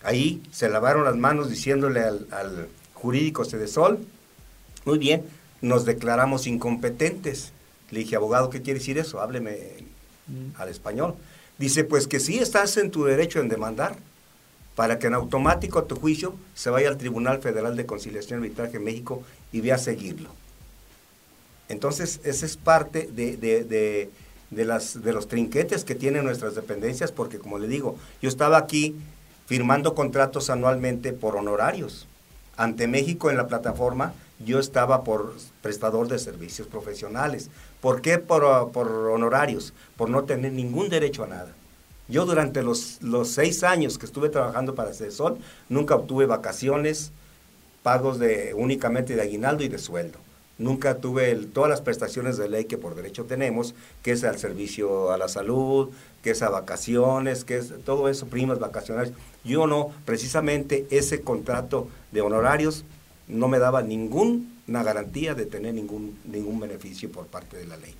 Ahí 0.02 0.42
se 0.50 0.68
lavaron 0.68 1.04
las 1.04 1.16
manos 1.16 1.48
diciéndole 1.48 2.00
al, 2.00 2.26
al 2.30 2.68
jurídico 2.94 3.44
Cedesol, 3.44 3.98
muy 4.84 4.98
bien, 4.98 5.24
nos 5.60 5.84
declaramos 5.84 6.46
incompetentes. 6.46 7.52
Le 7.90 8.00
dije, 8.00 8.16
abogado, 8.16 8.50
¿qué 8.50 8.62
quiere 8.62 8.80
decir 8.80 8.98
eso? 8.98 9.20
Hábleme 9.20 9.58
mm. 10.26 10.60
al 10.60 10.68
español. 10.68 11.14
Dice, 11.58 11.84
pues 11.84 12.06
que 12.06 12.20
sí 12.20 12.38
estás 12.38 12.76
en 12.76 12.90
tu 12.90 13.04
derecho 13.04 13.40
en 13.40 13.48
demandar, 13.48 13.96
para 14.74 14.98
que 14.98 15.06
en 15.06 15.14
automático 15.14 15.84
tu 15.84 15.96
juicio 15.96 16.34
se 16.54 16.70
vaya 16.70 16.88
al 16.88 16.96
Tribunal 16.96 17.40
Federal 17.40 17.76
de 17.76 17.86
Conciliación 17.86 18.40
y 18.40 18.44
Arbitraje 18.44 18.78
en 18.78 18.84
México 18.84 19.22
y 19.52 19.60
vea 19.60 19.74
a 19.74 19.78
seguirlo. 19.78 20.30
Entonces, 21.68 22.20
esa 22.24 22.46
es 22.46 22.56
parte 22.56 23.08
de, 23.12 23.36
de, 23.36 24.10
las, 24.52 25.02
de 25.02 25.12
los 25.12 25.28
trinquetes 25.28 25.84
que 25.84 25.94
tienen 25.94 26.24
nuestras 26.24 26.54
dependencias, 26.54 27.12
porque 27.12 27.38
como 27.38 27.58
le 27.58 27.68
digo, 27.68 27.96
yo 28.20 28.28
estaba 28.28 28.58
aquí 28.58 28.94
firmando 29.46 29.94
contratos 29.94 30.50
anualmente 30.50 31.12
por 31.12 31.36
honorarios. 31.36 32.06
Ante 32.56 32.86
México 32.86 33.30
en 33.30 33.36
la 33.36 33.48
plataforma 33.48 34.12
yo 34.44 34.58
estaba 34.58 35.04
por 35.04 35.34
prestador 35.62 36.08
de 36.08 36.18
servicios 36.18 36.68
profesionales. 36.68 37.48
¿Por 37.80 38.02
qué 38.02 38.18
por, 38.18 38.72
por 38.72 38.88
honorarios? 38.88 39.72
Por 39.96 40.10
no 40.10 40.24
tener 40.24 40.52
ningún 40.52 40.88
derecho 40.88 41.24
a 41.24 41.28
nada. 41.28 41.52
Yo 42.08 42.26
durante 42.26 42.62
los, 42.62 43.00
los 43.00 43.30
seis 43.30 43.62
años 43.62 43.98
que 43.98 44.06
estuve 44.06 44.28
trabajando 44.28 44.74
para 44.74 44.92
CESOL, 44.92 45.38
nunca 45.68 45.94
obtuve 45.94 46.26
vacaciones, 46.26 47.12
pagos 47.82 48.18
de 48.18 48.54
únicamente 48.54 49.14
de 49.14 49.22
aguinaldo 49.22 49.64
y 49.64 49.68
de 49.68 49.78
sueldo. 49.78 50.18
Nunca 50.58 50.98
tuve 50.98 51.34
todas 51.34 51.70
las 51.70 51.80
prestaciones 51.80 52.36
de 52.36 52.48
ley 52.48 52.66
que 52.66 52.78
por 52.78 52.94
derecho 52.94 53.24
tenemos, 53.24 53.74
que 54.02 54.12
es 54.12 54.22
al 54.24 54.38
servicio 54.38 55.10
a 55.10 55.18
la 55.18 55.28
salud, 55.28 55.90
que 56.22 56.30
es 56.30 56.42
a 56.42 56.50
vacaciones, 56.50 57.44
que 57.44 57.56
es 57.56 57.72
todo 57.84 58.08
eso, 58.08 58.26
primas 58.26 58.58
vacacionales. 58.58 59.12
Yo 59.44 59.66
no, 59.66 59.90
precisamente 60.04 60.86
ese 60.90 61.22
contrato 61.22 61.88
de 62.12 62.20
honorarios 62.20 62.84
no 63.28 63.48
me 63.48 63.58
daba 63.58 63.82
ninguna 63.82 64.82
garantía 64.82 65.34
de 65.34 65.46
tener 65.46 65.74
ningún, 65.74 66.18
ningún 66.24 66.60
beneficio 66.60 67.10
por 67.10 67.26
parte 67.26 67.56
de 67.56 67.66
la 67.66 67.76
ley. 67.76 67.94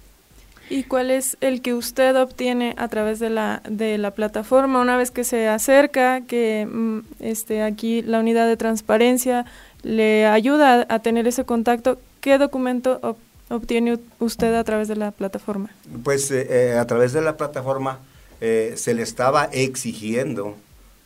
¿Y 0.70 0.84
cuál 0.84 1.10
es 1.10 1.36
el 1.40 1.60
que 1.60 1.74
usted 1.74 2.16
obtiene 2.16 2.74
a 2.78 2.88
través 2.88 3.18
de 3.18 3.28
la, 3.28 3.62
de 3.68 3.98
la 3.98 4.12
plataforma 4.12 4.80
una 4.80 4.96
vez 4.96 5.10
que 5.10 5.24
se 5.24 5.48
acerca, 5.48 6.22
que 6.22 6.66
mm, 6.66 7.00
este, 7.20 7.62
aquí 7.62 8.02
la 8.02 8.20
unidad 8.20 8.46
de 8.46 8.56
transparencia 8.56 9.44
le 9.82 10.26
ayuda 10.26 10.86
a, 10.88 10.98
tener 11.00 11.26
ese 11.26 11.44
contacto? 11.44 11.98
¿Qué 12.22 12.38
documento 12.38 13.18
obtiene 13.50 13.98
usted 14.18 14.54
a 14.54 14.64
través 14.64 14.88
de 14.88 14.96
la 14.96 15.10
plataforma? 15.10 15.68
Pues 16.02 16.30
eh, 16.30 16.46
eh, 16.48 16.78
a 16.78 16.86
través 16.86 17.12
de 17.12 17.20
la 17.20 17.36
plataforma 17.36 17.98
eh, 18.40 18.72
se 18.76 18.94
le 18.94 19.02
estaba 19.02 19.44
exigiendo, 19.52 20.56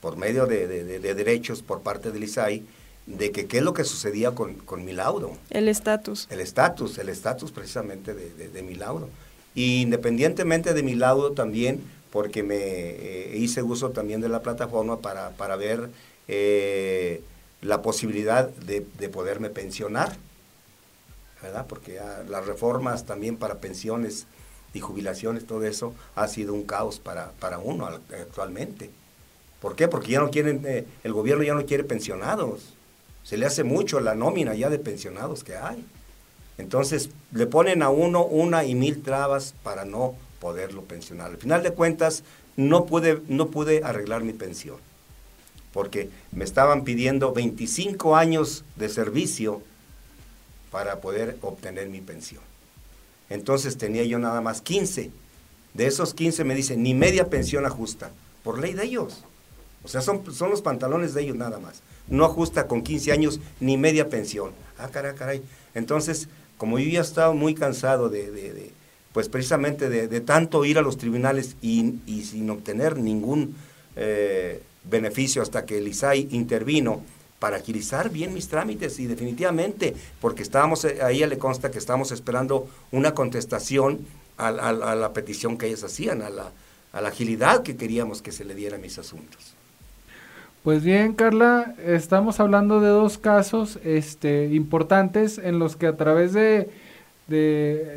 por 0.01 0.17
medio 0.17 0.47
de, 0.47 0.69
de 0.69 1.15
derechos 1.15 1.63
por 1.63 1.81
parte 1.81 2.13
del 2.13 2.23
ISAI, 2.23 2.63
de 3.07 3.31
que 3.31 3.47
qué 3.47 3.59
es 3.59 3.63
lo 3.63 3.73
que 3.73 3.85
sucedía 3.85 4.33
con, 4.33 4.55
con 4.55 4.85
mi 4.85 4.93
laudo. 4.93 5.33
El 5.51 5.69
estatus. 5.69 6.27
El 6.31 6.41
estatus, 6.41 6.99
el 6.99 7.09
estatus 7.09 7.53
precisamente 7.53 8.15
de, 8.15 8.49
de, 8.49 8.63
mi 8.63 8.75
laudo. 8.75 9.09
Y 9.55 9.83
independientemente 9.83 10.75
de 10.75 10.83
mi 10.83 10.95
laudo 10.95 11.33
también, 11.33 11.81
porque 12.11 12.43
me 12.43 12.57
eh, 12.59 13.37
hice 13.37 13.63
uso 13.63 13.91
también 13.91 14.21
de 14.21 14.29
la 14.29 14.43
plataforma 14.43 15.01
para, 15.01 15.31
para 15.31 15.57
ver 15.57 15.89
eh, 16.29 17.23
la 17.63 17.81
posibilidad 17.81 18.49
de, 18.49 18.85
de, 18.99 19.09
poderme 19.09 19.51
pensionar, 19.51 20.17
¿verdad? 21.43 21.67
Porque 21.69 22.01
las 22.29 22.47
reformas 22.47 23.05
también 23.05 23.37
para 23.37 23.57
pensiones 23.57 24.27
y 24.75 24.81
jubilaciones, 24.81 25.47
todo 25.47 25.65
eso 25.65 25.95
ha 26.15 26.29
sido 26.29 26.55
un 26.55 26.65
caos 26.65 26.99
para, 26.99 27.33
para 27.41 27.59
uno 27.59 27.87
actualmente. 27.87 28.91
¿Por 29.61 29.75
qué? 29.75 29.89
Porque 29.89 30.13
ya 30.13 30.21
no 30.21 30.31
quieren, 30.31 30.63
eh, 30.67 30.87
el 31.03 31.13
gobierno 31.13 31.45
ya 31.45 31.55
no 31.55 31.65
quiere 31.65 31.85
pensionados 31.85 32.77
se 33.27 33.37
le 33.37 33.45
hace 33.45 33.65
mucho 33.65 33.99
la 33.99 34.15
nómina 34.15 34.55
ya 34.55 34.71
de 34.71 34.79
pensionados 34.79 35.43
que 35.43 35.57
hay. 35.57 35.85
Entonces 36.59 37.11
le 37.33 37.47
ponen 37.47 37.83
a 37.83 37.91
uno 37.91 38.25
una 38.25 38.65
y 38.65 38.77
mil 38.77 39.03
trabas 39.03 39.53
para 39.65 39.85
no 39.85 40.15
poderlo 40.41 40.83
pensionar. 40.83 41.33
Al 41.33 41.37
final 41.37 41.65
de 41.65 41.73
cuentas 41.73 42.23
no 42.57 42.87
pude, 42.87 43.21
no 43.27 43.49
pude 43.49 43.83
arreglar 43.83 44.23
mi 44.23 44.33
pensión 44.33 44.77
porque 45.73 46.09
me 46.31 46.45
estaban 46.45 46.85
pidiendo 46.85 47.33
25 47.33 48.17
años 48.17 48.65
de 48.77 48.89
servicio 48.89 49.61
para 50.77 51.01
poder 51.01 51.39
obtener 51.41 51.89
mi 51.89 52.03
pensión. 52.03 52.43
Entonces 53.31 53.79
tenía 53.79 54.05
yo 54.05 54.19
nada 54.19 54.43
más 54.43 54.61
15. 54.61 55.11
De 55.73 55.87
esos 55.87 56.13
15 56.13 56.45
me 56.45 56.55
dicen, 56.55 56.83
ni 56.83 56.93
media 56.93 57.31
pensión 57.31 57.65
ajusta, 57.65 58.11
por 58.45 58.59
ley 58.59 58.75
de 58.75 58.85
ellos. 58.85 59.25
O 59.83 59.89
sea, 59.89 60.03
son, 60.03 60.23
son 60.35 60.51
los 60.51 60.61
pantalones 60.61 61.15
de 61.15 61.23
ellos 61.23 61.37
nada 61.37 61.59
más 61.59 61.81
no 62.09 62.25
ajusta 62.25 62.67
con 62.67 62.83
15 62.83 63.13
años 63.13 63.41
ni 63.61 63.77
media 63.77 64.09
pensión. 64.09 64.51
Ah, 64.79 64.89
caray, 64.89 65.15
caray. 65.15 65.43
Entonces, 65.75 66.29
como 66.59 66.79
yo 66.79 66.89
ya 66.89 67.01
estaba 67.01 67.33
muy 67.33 67.55
cansado 67.55 68.09
de, 68.09 68.71
pues 69.13 69.29
precisamente 69.29 69.89
de, 69.89 70.21
tanto 70.21 70.65
ir 70.65 70.79
a 70.79 70.83
los 70.83 70.99
tribunales 70.99 71.57
y, 71.63 71.95
sin 72.25 72.51
obtener 72.51 72.97
ningún 72.97 73.57
eh, 73.97 74.63
beneficio 74.85 75.43
hasta 75.43 75.65
que 75.65 75.79
el 75.79 75.89
ISAI 75.89 76.29
intervino 76.31 77.03
para 77.39 77.59
agilizar 77.59 78.11
bien 78.11 78.33
mis 78.33 78.49
trámites 78.49 78.99
y 78.99 79.07
definitivamente, 79.07 79.95
porque 80.21 80.43
estábamos, 80.43 80.85
eh, 80.85 80.99
a 81.03 81.11
ella 81.11 81.27
le 81.27 81.39
consta 81.39 81.71
que 81.71 81.79
estábamos 81.79 82.13
esperando 82.13 82.69
una 82.93 83.15
contestación 83.15 84.01
a, 84.39 84.51
la 84.51 85.13
petición 85.13 85.57
que 85.57 85.67
ellos 85.67 85.83
hacían, 85.83 86.21
a 86.23 86.31
la, 86.31 86.51
a 86.93 87.01
la 87.01 87.09
agilidad 87.09 87.63
que 87.63 87.77
queríamos 87.77 88.21
que 88.21 88.33
se 88.33 88.45
le 88.45 88.55
diera 88.55 88.77
a 88.77 88.81
mis 88.81 88.99
asuntos. 88.99 89.57
Pues 90.67 90.83
bien, 90.83 91.13
Carla, 91.13 91.77
estamos 91.87 92.41
hablando 92.41 92.81
de 92.81 92.89
dos 92.89 93.19
casos 93.19 93.79
este, 93.85 94.53
importantes 94.53 95.39
en 95.39 95.61
los 95.61 95.77
que 95.77 95.87
a 95.87 95.97
través 95.97 96.33
de, 96.33 96.71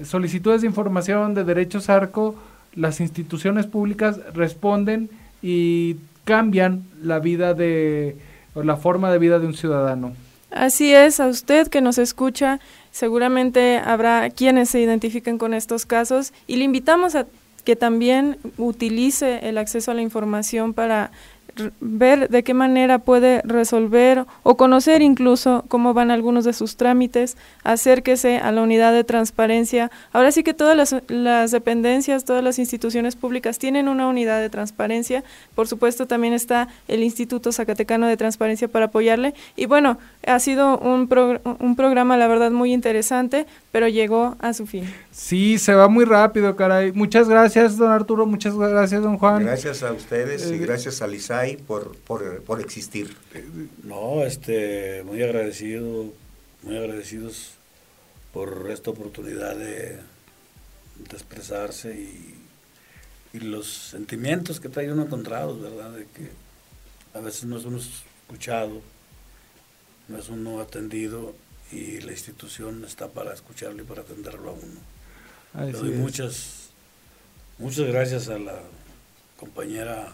solicitudes 0.03 0.61
de 0.61 0.67
información 0.67 1.33
de 1.33 1.43
derechos 1.45 1.89
ARCO, 1.89 2.35
las 2.75 2.99
instituciones 2.99 3.65
públicas 3.65 4.19
responden 4.35 5.09
y 5.41 5.95
cambian 6.25 6.83
la 7.01 7.17
vida 7.17 7.55
de, 7.55 8.15
la 8.55 8.77
forma 8.77 9.11
de 9.11 9.19
vida 9.19 9.39
de 9.39 9.47
un 9.47 9.53
ciudadano. 9.53 10.13
Así 10.51 10.93
es, 10.93 11.19
a 11.19 11.27
usted 11.27 11.67
que 11.67 11.81
nos 11.81 11.97
escucha, 11.97 12.59
seguramente 12.91 13.77
habrá 13.77 14.29
quienes 14.31 14.69
se 14.69 14.79
identifiquen 14.79 15.37
con 15.37 15.53
estos 15.53 15.85
casos 15.85 16.33
y 16.47 16.55
le 16.55 16.63
invitamos 16.63 17.15
a 17.15 17.27
que 17.63 17.75
también 17.75 18.37
utilice 18.57 19.47
el 19.47 19.57
acceso 19.57 19.91
a 19.91 19.93
la 19.93 20.01
información 20.01 20.73
para 20.73 21.11
ver 21.79 22.29
de 22.29 22.43
qué 22.43 22.53
manera 22.53 22.99
puede 22.99 23.41
resolver 23.43 24.25
o 24.43 24.57
conocer 24.57 25.01
incluso 25.01 25.65
cómo 25.67 25.93
van 25.93 26.11
algunos 26.11 26.45
de 26.45 26.53
sus 26.53 26.75
trámites, 26.75 27.37
acérquese 27.63 28.37
a 28.37 28.51
la 28.51 28.61
unidad 28.61 28.93
de 28.93 29.03
transparencia. 29.03 29.91
Ahora 30.11 30.31
sí 30.31 30.43
que 30.43 30.53
todas 30.53 30.93
las, 31.07 31.51
dependencias, 31.51 32.25
todas 32.25 32.43
las 32.43 32.59
instituciones 32.59 33.15
públicas 33.15 33.59
tienen 33.59 33.87
una 33.87 34.07
unidad 34.07 34.39
de 34.39 34.49
transparencia. 34.49 35.23
Por 35.55 35.67
supuesto, 35.67 36.07
también 36.07 36.33
está 36.33 36.67
el 36.87 37.03
Instituto 37.03 37.51
Zacatecano 37.51 38.07
de 38.07 38.17
Transparencia 38.17 38.67
para 38.67 38.85
apoyarle. 38.85 39.33
Y 39.55 39.65
bueno, 39.65 39.97
ha 40.25 40.39
sido 40.39 40.77
un, 40.77 41.09
un 41.59 41.75
programa, 41.75 42.17
la 42.17 42.27
verdad, 42.27 42.51
muy 42.51 42.73
interesante, 42.73 43.45
pero 43.71 43.87
llegó 43.87 44.35
a 44.39 44.53
su 44.53 44.65
fin. 44.65 44.91
Sí, 45.11 45.59
se 45.59 45.73
va 45.73 45.87
muy 45.87 46.05
rápido, 46.05 46.55
caray. 46.55 46.91
Muchas 46.91 47.29
gracias, 47.29 47.77
don 47.77 47.91
Arturo. 47.91 48.25
Muchas 48.25 48.55
gracias, 48.55 49.01
don 49.03 49.17
Juan. 49.17 49.43
Gracias 49.43 49.83
a 49.83 49.93
ustedes 49.93 50.49
y 50.49 50.55
eh, 50.55 50.57
gracias 50.57 51.01
a 51.01 51.07
Lisay 51.07 51.57
por, 51.57 51.95
por, 51.97 52.41
por 52.43 52.61
existir. 52.61 53.15
No, 53.83 54.23
este, 54.23 55.03
muy 55.03 55.21
agradecido, 55.21 56.11
muy 56.63 56.77
agradecidos 56.77 57.53
por 58.33 58.69
esta 58.71 58.89
oportunidad 58.89 59.55
de, 59.55 59.97
de 59.97 61.13
expresarse 61.13 61.93
y, 61.93 62.35
y, 63.33 63.39
los 63.39 63.67
sentimientos 63.67 64.59
que 64.59 64.69
trae 64.69 64.91
uno 64.91 65.03
encontrados, 65.03 65.61
¿verdad? 65.61 65.91
De 65.91 66.05
que 66.05 66.29
a 67.13 67.21
veces 67.21 67.45
no 67.45 67.57
es 67.57 67.65
uno 67.65 67.77
escuchado, 67.77 68.81
no 70.07 70.17
es 70.17 70.29
uno 70.29 70.59
atendido 70.59 71.35
y 71.71 72.01
la 72.01 72.11
institución 72.11 72.83
está 72.85 73.07
para 73.09 73.33
escucharlo 73.33 73.81
y 73.81 73.85
para 73.85 74.01
atenderlo 74.01 74.49
a 74.49 74.53
uno. 74.53 75.65
Le 75.65 75.71
doy 75.71 75.91
muchas, 75.91 76.69
muchas 77.57 77.87
gracias 77.87 78.29
a 78.29 78.37
la 78.37 78.59
compañera 79.37 80.13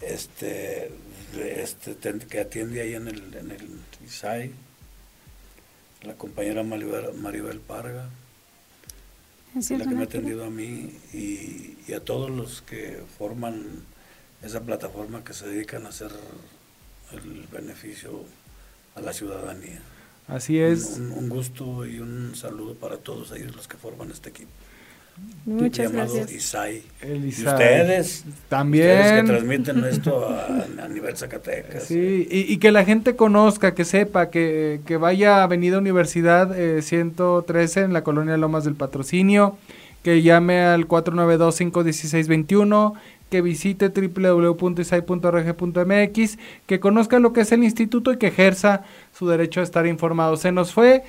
este, 0.00 0.90
este 1.38 1.96
que 2.28 2.40
atiende 2.40 2.80
ahí 2.80 2.94
en 2.94 3.08
el, 3.08 3.34
en 3.34 3.50
el 3.50 3.68
ISAI, 4.04 4.52
la 6.02 6.14
compañera 6.14 6.62
Maribel, 6.62 7.14
Maribel 7.14 7.60
Parga, 7.60 8.08
la 9.54 9.60
que 9.60 9.86
me 9.86 10.00
ha 10.00 10.04
atendido 10.04 10.44
a 10.44 10.50
mí 10.50 10.98
y, 11.12 11.76
y, 11.86 11.92
a 11.94 12.00
todos 12.00 12.30
los 12.30 12.62
que 12.62 13.02
forman 13.18 13.84
esa 14.42 14.62
plataforma 14.62 15.22
que 15.22 15.34
se 15.34 15.46
dedican 15.46 15.86
a 15.86 15.90
hacer 15.90 16.10
el 17.12 17.46
beneficio 17.52 18.24
a 18.94 19.00
la 19.00 19.12
ciudadanía. 19.12 19.80
Así 20.28 20.58
es. 20.58 20.98
Un, 20.98 21.28
gusto 21.28 21.84
y 21.84 21.98
un 21.98 22.34
saludo 22.34 22.74
para 22.74 22.96
todos 22.96 23.32
ellos 23.32 23.54
los 23.54 23.68
que 23.68 23.76
forman 23.76 24.10
este 24.10 24.30
equipo. 24.30 24.48
Muchas 25.44 25.92
gracias. 25.92 26.32
Isai. 26.32 26.82
El 27.02 27.26
Isai. 27.26 27.44
Y 27.44 27.48
ustedes 27.48 28.24
también 28.48 28.98
ustedes 28.98 29.20
que 29.20 29.26
transmiten 29.26 29.84
esto 29.84 30.26
a, 30.28 30.64
nivel 30.88 31.14
Zacatecas. 31.16 31.84
Sí, 31.84 32.26
y, 32.30 32.56
que 32.56 32.72
la 32.72 32.84
gente 32.84 33.14
conozca, 33.14 33.74
que 33.74 33.84
sepa, 33.84 34.30
que, 34.30 34.80
que 34.86 34.96
vaya 34.96 35.40
a 35.40 35.42
Avenida 35.42 35.76
Universidad 35.78 36.56
113 36.80 37.80
eh, 37.80 37.82
en 37.84 37.92
la 37.92 38.02
colonia 38.02 38.38
Lomas 38.38 38.64
del 38.64 38.74
Patrocinio, 38.74 39.58
que 40.02 40.22
llame 40.22 40.62
al 40.62 40.88
492-516-21 40.88 42.94
que 43.32 43.40
visite 43.40 43.88
www.isai.org.mx, 43.88 46.38
que 46.66 46.80
conozca 46.80 47.18
lo 47.18 47.32
que 47.32 47.40
es 47.40 47.50
el 47.50 47.64
instituto 47.64 48.12
y 48.12 48.18
que 48.18 48.26
ejerza 48.26 48.82
su 49.18 49.26
derecho 49.26 49.60
a 49.60 49.62
estar 49.62 49.86
informado. 49.86 50.36
Se 50.36 50.52
nos 50.52 50.74
fue. 50.74 51.02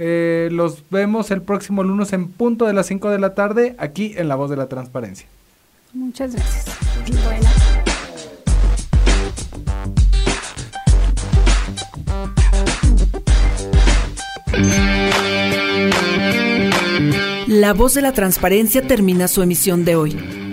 Eh, 0.00 0.48
los 0.50 0.82
vemos 0.90 1.30
el 1.30 1.42
próximo 1.42 1.84
lunes 1.84 2.12
en 2.12 2.26
punto 2.26 2.66
de 2.66 2.72
las 2.72 2.86
5 2.86 3.10
de 3.10 3.20
la 3.20 3.34
tarde 3.34 3.76
aquí 3.78 4.12
en 4.16 4.26
La 4.26 4.34
Voz 4.34 4.50
de 4.50 4.56
la 4.56 4.68
Transparencia. 4.68 5.28
Muchas 5.92 6.34
gracias. 6.34 6.76
La 17.46 17.72
Voz 17.72 17.94
de 17.94 18.02
la 18.02 18.12
Transparencia 18.12 18.84
termina 18.84 19.28
su 19.28 19.42
emisión 19.42 19.84
de 19.84 19.94
hoy. 19.94 20.47